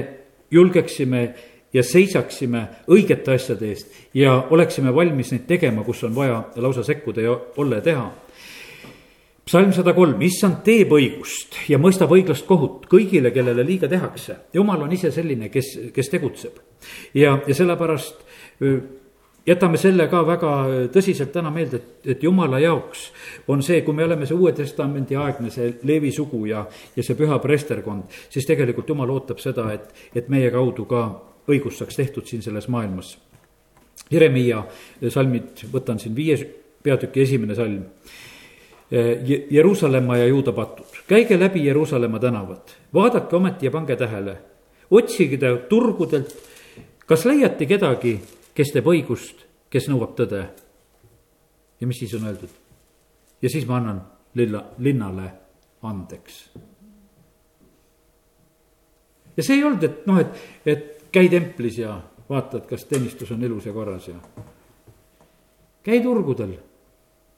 julgeksime 0.51 1.23
ja 1.73 1.83
seisaksime 1.83 2.65
õigete 2.89 3.35
asjade 3.35 3.69
eest 3.69 3.93
ja 4.15 4.39
oleksime 4.51 4.95
valmis 4.95 5.33
neid 5.35 5.47
tegema, 5.47 5.85
kus 5.85 6.05
on 6.09 6.15
vaja 6.15 6.43
lausa 6.57 6.85
sekkuda 6.87 7.25
ja 7.25 7.37
olla 7.57 7.83
ja 7.83 7.87
teha 7.91 8.07
psalm 9.49 9.73
sada 9.73 9.95
kolm, 9.97 10.21
issand 10.27 10.61
teeb 10.65 10.93
õigust 10.93 11.57
ja 11.73 11.79
mõistab 11.81 12.13
õiglast 12.13 12.45
kohut 12.49 12.85
kõigile, 12.91 13.33
kellele 13.33 13.65
liiga 13.65 13.89
tehakse. 13.89 14.37
jumal 14.53 14.83
on 14.85 14.93
ise 14.93 15.11
selline, 15.13 15.49
kes, 15.49 15.71
kes 15.95 16.11
tegutseb. 16.13 16.59
ja, 17.15 17.39
ja 17.47 17.55
sellepärast 17.55 18.25
jätame 19.49 19.81
selle 19.81 20.09
ka 20.13 20.21
väga 20.27 20.53
tõsiselt 20.93 21.33
täna 21.33 21.51
meelde, 21.55 21.81
et, 21.81 22.11
et 22.13 22.23
jumala 22.23 22.61
jaoks 22.61 23.07
on 23.49 23.63
see, 23.65 23.81
kui 23.87 23.97
me 23.97 24.05
oleme 24.05 24.29
see 24.29 24.37
Uue 24.37 24.53
Testamendi 24.53 25.17
aegne, 25.17 25.51
see 25.55 25.79
Leevi 25.89 26.13
sugu 26.13 26.45
ja, 26.51 26.67
ja 26.97 27.07
see 27.07 27.17
püha 27.17 27.41
preesterkond, 27.41 28.21
siis 28.29 28.47
tegelikult 28.49 28.93
jumal 28.93 29.17
ootab 29.17 29.41
seda, 29.41 29.71
et, 29.73 29.89
et 30.15 30.29
meie 30.29 30.53
kaudu 30.53 30.85
ka 30.91 31.07
õigus 31.49 31.79
saaks 31.79 31.97
tehtud 31.97 32.27
siin 32.27 32.43
selles 32.43 32.69
maailmas. 32.69 33.17
Jeremiia 34.11 34.63
salmid, 35.11 35.67
võtan 35.73 35.99
siin 36.01 36.15
viies 36.17 36.45
peatüki 36.83 37.25
esimene 37.25 37.55
salm 37.59 37.85
Jeruusalemma 39.51 40.17
ja 40.17 40.27
Juuda 40.27 40.53
patud. 40.53 40.87
käige 41.09 41.41
läbi 41.41 41.67
Jeruusalemma 41.67 42.19
tänavad, 42.19 42.71
vaadake 42.95 43.37
ometi 43.37 43.67
ja 43.67 43.71
pange 43.71 43.97
tähele. 43.97 44.37
otsige 44.91 45.37
ta 45.37 45.57
turgudelt, 45.69 46.35
kas 47.07 47.25
leiate 47.25 47.67
kedagi, 47.67 48.21
kes 48.55 48.73
teeb 48.73 48.87
õigust, 48.87 49.45
kes 49.71 49.89
nõuab 49.89 50.17
tõde. 50.17 50.49
ja 51.81 51.87
mis 51.87 51.99
siis 51.99 52.15
on 52.15 52.25
öeldud? 52.25 52.51
ja 53.43 53.49
siis 53.49 53.67
ma 53.67 53.77
annan 53.77 54.03
lilla, 54.35 54.65
linnale 54.79 55.33
andeks. 55.83 56.51
ja 59.37 59.43
see 59.43 59.57
ei 59.57 59.65
olnud, 59.65 59.85
et 59.85 60.07
noh, 60.07 60.19
et, 60.19 60.29
et 60.65 60.98
käi 61.13 61.29
templis 61.29 61.79
ja 61.79 62.01
vaatad, 62.29 62.67
kas 62.69 62.85
teenistus 62.85 63.31
on 63.33 63.45
ilus 63.45 63.67
ja 63.67 63.73
korras 63.73 64.09
ja. 64.09 64.17
käi 65.83 66.03
turgudel, 66.03 66.57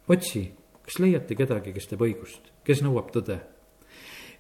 otsi 0.09 0.49
kas 0.91 0.99
leiate 0.99 1.37
kedagi, 1.39 1.73
kes 1.75 1.87
teeb 1.87 2.03
õigust, 2.03 2.51
kes 2.67 2.83
nõuab 2.83 3.13
tõde? 3.15 3.39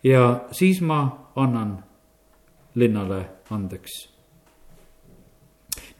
ja 0.03 0.47
siis 0.57 0.81
ma 0.83 1.31
annan 1.37 1.77
linnale 2.75 3.21
andeks. 3.55 4.09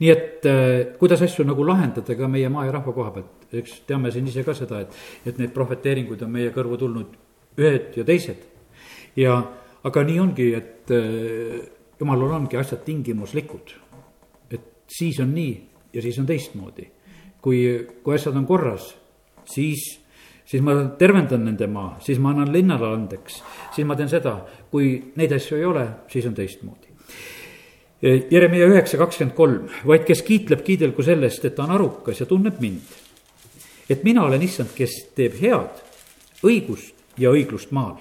nii 0.01 0.09
et 0.11 0.45
äh, 0.49 0.97
kuidas 0.99 1.21
asju 1.21 1.45
nagu 1.45 1.63
lahendada 1.67 2.15
ka 2.17 2.27
meie 2.27 2.49
maa 2.49 2.65
ja 2.65 2.75
rahva 2.75 2.93
koha 2.93 3.11
pealt, 3.15 3.47
eks 3.53 3.81
teame 3.87 4.11
siin 4.11 4.27
ise 4.27 4.43
ka 4.43 4.53
seda, 4.57 4.81
et, 4.81 4.95
et 5.25 5.37
neid 5.37 5.53
prohveteeringuid 5.53 6.21
on 6.25 6.31
meie 6.31 6.51
kõrvu 6.51 6.79
tulnud 6.81 7.15
ühed 7.57 7.95
ja 7.95 8.03
teised. 8.03 8.43
ja, 9.15 9.37
aga 9.83 10.03
nii 10.03 10.19
ongi, 10.19 10.49
et 10.57 10.91
äh, 10.91 11.61
jumalal 12.01 12.35
ongi 12.39 12.57
asjad 12.57 12.83
tingimuslikud. 12.85 13.75
et 14.51 14.61
siis 14.89 15.19
on 15.19 15.33
nii 15.35 15.69
ja 15.93 16.01
siis 16.01 16.19
on 16.19 16.25
teistmoodi. 16.25 16.89
kui, 17.41 17.87
kui 18.03 18.15
asjad 18.15 18.35
on 18.35 18.45
korras, 18.45 18.95
siis 19.45 19.99
siis 20.45 20.61
ma 20.61 20.73
tervendan 20.99 21.45
nende 21.45 21.67
maa, 21.67 21.95
siis 22.03 22.19
ma 22.19 22.33
annan 22.33 22.51
linnale 22.51 22.89
andeks, 22.93 23.41
siis 23.75 23.87
ma 23.87 23.95
teen 23.95 24.09
seda, 24.09 24.35
kui 24.71 25.13
neid 25.15 25.31
asju 25.31 25.57
ei 25.57 25.65
ole, 25.65 25.85
siis 26.11 26.25
on 26.27 26.35
teistmoodi. 26.35 26.89
Jeremiah 28.01 28.69
üheksa 28.69 28.97
kakskümmend 28.97 29.35
kolm, 29.37 29.69
vaid 29.87 30.03
kes 30.05 30.23
kiitleb 30.25 30.63
kiidelgu 30.65 31.05
sellest, 31.05 31.45
et 31.45 31.55
ta 31.55 31.63
on 31.63 31.75
arukas 31.77 32.19
ja 32.19 32.25
tunneb 32.25 32.59
mind. 32.59 32.99
et 33.89 34.03
mina 34.03 34.23
olen 34.23 34.41
issand, 34.41 34.69
kes 34.75 35.11
teeb 35.15 35.35
head, 35.41 35.81
õigust 36.43 36.95
ja 37.17 37.31
õiglust 37.31 37.71
maal 37.71 37.99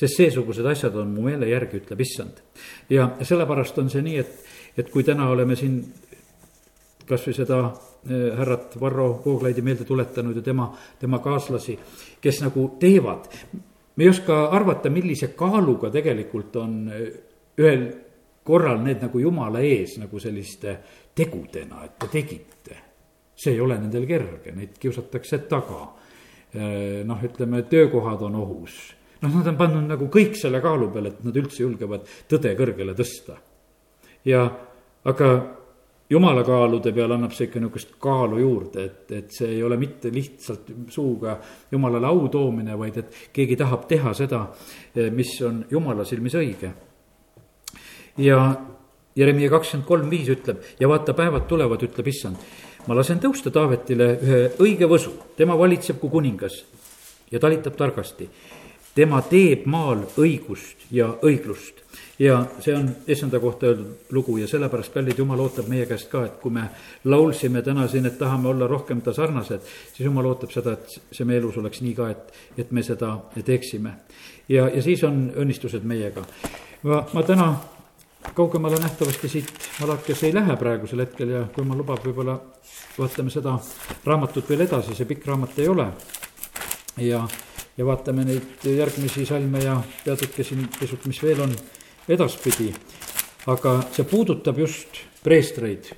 sest 0.00 0.16
seesugused 0.16 0.66
asjad 0.66 0.96
on 0.96 1.12
mu 1.14 1.26
meele 1.28 1.50
järgi, 1.50 1.82
ütleb 1.82 2.00
issand. 2.04 2.40
Ja 2.90 3.10
sellepärast 3.22 3.78
on 3.78 3.90
see 3.90 4.02
nii, 4.02 4.18
et, 4.18 4.44
et 4.78 4.90
kui 4.90 5.04
täna 5.04 5.28
oleme 5.28 5.56
siin 5.56 5.82
kasvõi 7.06 7.34
seda 7.34 7.62
Eh, 8.08 8.36
härrat 8.36 8.80
Varro 8.80 9.22
Vooglaidi 9.24 9.62
meelde 9.62 9.84
tuletanud 9.84 10.36
ja 10.36 10.42
tema, 10.42 10.70
tema 10.98 11.18
kaaslasi, 11.18 11.78
kes 12.20 12.40
nagu 12.40 12.76
teevad. 12.80 13.26
me 13.96 14.04
ei 14.04 14.08
oska 14.08 14.44
arvata, 14.44 14.90
millise 14.90 15.28
kaaluga 15.28 15.90
tegelikult 15.90 16.56
on 16.56 16.88
eh, 16.88 17.10
ühel 17.58 17.82
korral 18.42 18.80
need 18.80 19.02
nagu 19.04 19.18
jumala 19.18 19.60
ees 19.60 19.98
nagu 19.98 20.18
selliste 20.18 20.78
tegudena, 21.14 21.84
et 21.84 21.98
te 21.98 22.06
tegite. 22.06 22.76
see 23.36 23.52
ei 23.52 23.60
ole 23.60 23.76
nendel 23.78 24.06
kerge, 24.06 24.52
neid 24.52 24.78
kiusatakse 24.80 25.38
taga. 25.38 25.92
Eh, 26.54 27.04
noh, 27.04 27.20
ütleme, 27.22 27.62
töökohad 27.62 28.22
on 28.22 28.34
ohus. 28.34 28.96
Noh, 29.20 29.30
nad 29.36 29.52
on 29.52 29.60
pannud 29.60 29.86
nagu 29.88 30.08
kõik 30.12 30.36
selle 30.38 30.60
kaalu 30.64 30.90
peale, 30.94 31.14
et 31.14 31.24
nad 31.24 31.36
üldse 31.36 31.62
julgevad 31.62 32.08
tõde 32.30 32.54
kõrgele 32.58 32.94
tõsta. 32.98 33.38
ja 34.24 34.44
aga 35.04 35.30
jumala 36.10 36.42
kaalude 36.44 36.92
peale 36.92 37.14
annab 37.14 37.34
see 37.36 37.46
ikka 37.46 37.60
niisugust 37.62 37.94
kaalu 38.02 38.40
juurde, 38.42 38.84
et, 38.84 39.12
et 39.14 39.34
see 39.34 39.52
ei 39.56 39.62
ole 39.62 39.78
mitte 39.80 40.10
lihtsalt 40.12 40.72
suuga 40.90 41.36
jumalale 41.72 42.10
au 42.10 42.26
toomine, 42.28 42.76
vaid 42.78 42.98
et 42.98 43.20
keegi 43.32 43.58
tahab 43.60 43.86
teha 43.88 44.14
seda, 44.18 44.42
mis 45.14 45.36
on 45.46 45.64
jumala 45.70 46.04
silmis 46.04 46.34
õige. 46.40 46.72
ja 48.18 48.40
Jeremiah 49.16 49.50
kakskümmend 49.50 49.86
kolm 49.88 50.10
viis 50.10 50.28
ütleb 50.30 50.62
ja 50.80 50.88
vaata, 50.88 51.14
päevad 51.14 51.46
tulevad, 51.50 51.82
ütleb 51.82 52.06
issand. 52.10 52.36
ma 52.86 52.94
lasen 52.96 53.20
tõusta 53.20 53.50
Taavetile 53.52 54.06
ühe 54.24 54.38
õige 54.58 54.86
võsu, 54.88 55.12
tema 55.36 55.56
valitseb 55.58 55.98
kui 56.00 56.10
kuningas 56.10 56.64
ja 57.30 57.38
talitab 57.38 57.76
targasti. 57.76 58.28
Tema 58.94 59.22
teeb 59.22 59.66
maal 59.70 60.04
õigust 60.18 60.88
ja 60.90 61.12
õiglust 61.22 61.80
ja 62.20 62.44
see 62.60 62.74
on 62.76 62.90
issanda 63.08 63.40
kohta 63.40 63.66
öeldud 63.66 64.12
lugu 64.12 64.36
ja 64.36 64.48
sellepärast, 64.48 64.92
kallid, 64.92 65.18
jumal 65.18 65.40
ootab 65.40 65.70
meie 65.72 65.86
käest 65.88 66.10
ka, 66.12 66.24
et 66.28 66.36
kui 66.42 66.52
me 66.52 66.66
laulsime 67.04 67.62
täna 67.64 67.86
siin, 67.88 68.06
et 68.06 68.18
tahame 68.18 68.48
olla 68.48 68.68
rohkem 68.68 69.00
ta 69.00 69.14
sarnased, 69.16 69.64
siis 69.94 70.04
jumal 70.04 70.28
ootab 70.28 70.52
seda, 70.52 70.76
et 70.76 71.00
see 71.16 71.24
meie 71.24 71.40
elus 71.40 71.56
oleks 71.56 71.80
nii 71.80 71.94
ka, 71.96 72.10
et, 72.12 72.32
et 72.60 72.72
me 72.76 72.84
seda 72.84 73.14
teeksime. 73.44 73.94
ja, 74.48 74.68
ja 74.68 74.82
siis 74.82 75.04
on 75.04 75.30
õnnistused 75.36 75.84
meiega. 75.84 76.24
ma, 76.82 77.06
ma 77.12 77.22
täna 77.22 77.54
kaugemale 78.34 78.76
nähtavasti 78.76 79.28
siit 79.28 79.52
malakes 79.80 80.24
ei 80.24 80.34
lähe 80.34 80.56
praegusel 80.56 81.00
hetkel 81.00 81.28
ja 81.28 81.44
kui 81.54 81.64
ma 81.64 81.76
lubab, 81.76 82.04
võib-olla 82.04 82.36
vaatame 82.98 83.30
seda 83.32 83.56
raamatut 84.04 84.48
veel 84.48 84.66
edasi, 84.68 84.94
see 84.94 85.08
pikk 85.08 85.26
raamat 85.26 85.58
ei 85.58 85.68
ole. 85.68 85.88
ja, 87.00 87.24
ja 87.76 87.86
vaatame 87.86 88.24
neid 88.24 88.64
järgmisi 88.64 89.26
salme 89.26 89.62
ja 89.64 89.80
peatükke 90.04 90.44
siin 90.44 90.68
pisut, 90.78 91.06
mis 91.06 91.22
veel 91.22 91.40
on 91.46 91.54
edaspidi. 92.08 92.74
aga 93.46 93.80
see 93.92 94.04
puudutab 94.04 94.58
just 94.58 95.00
preestreid 95.24 95.88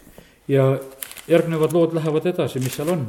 ja 0.49 0.79
järgnevad 1.29 1.73
lood 1.73 1.95
lähevad 1.95 2.27
edasi, 2.27 2.61
mis 2.61 2.77
seal 2.77 2.89
on. 2.89 3.07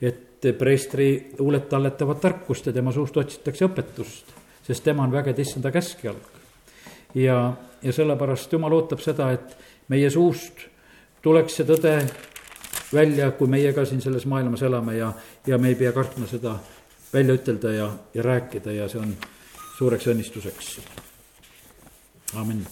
et 0.00 0.46
preestri 0.58 1.32
huuled 1.38 1.66
talletavad 1.66 2.20
tarkust 2.22 2.66
ja 2.66 2.72
tema 2.72 2.92
suust 2.92 3.16
otsitakse 3.16 3.66
õpetust, 3.66 4.28
sest 4.62 4.84
tema 4.84 5.02
on 5.02 5.12
vägede 5.12 5.42
issanda 5.42 5.70
käskjalg. 5.70 6.22
ja, 7.14 7.54
ja 7.82 7.92
sellepärast 7.92 8.52
jumal 8.52 8.72
ootab 8.72 9.00
seda, 9.00 9.32
et 9.32 9.56
meie 9.88 10.10
suust 10.10 10.68
tuleks 11.22 11.56
see 11.56 11.66
tõde 11.66 11.94
välja, 12.92 13.30
kui 13.30 13.48
meie 13.48 13.72
ka 13.72 13.84
siin 13.84 14.00
selles 14.00 14.26
maailmas 14.26 14.62
elame 14.62 14.96
ja, 14.96 15.12
ja 15.46 15.58
me 15.58 15.68
ei 15.68 15.74
pea 15.74 15.92
kartma 15.92 16.26
seda 16.26 16.58
välja 17.12 17.34
ütelda 17.34 17.72
ja, 17.72 17.90
ja 18.14 18.22
rääkida 18.22 18.72
ja 18.72 18.88
see 18.88 19.00
on 19.00 19.16
suureks 19.78 20.06
õnnistuseks 20.06 20.78
Amen. 22.36 22.66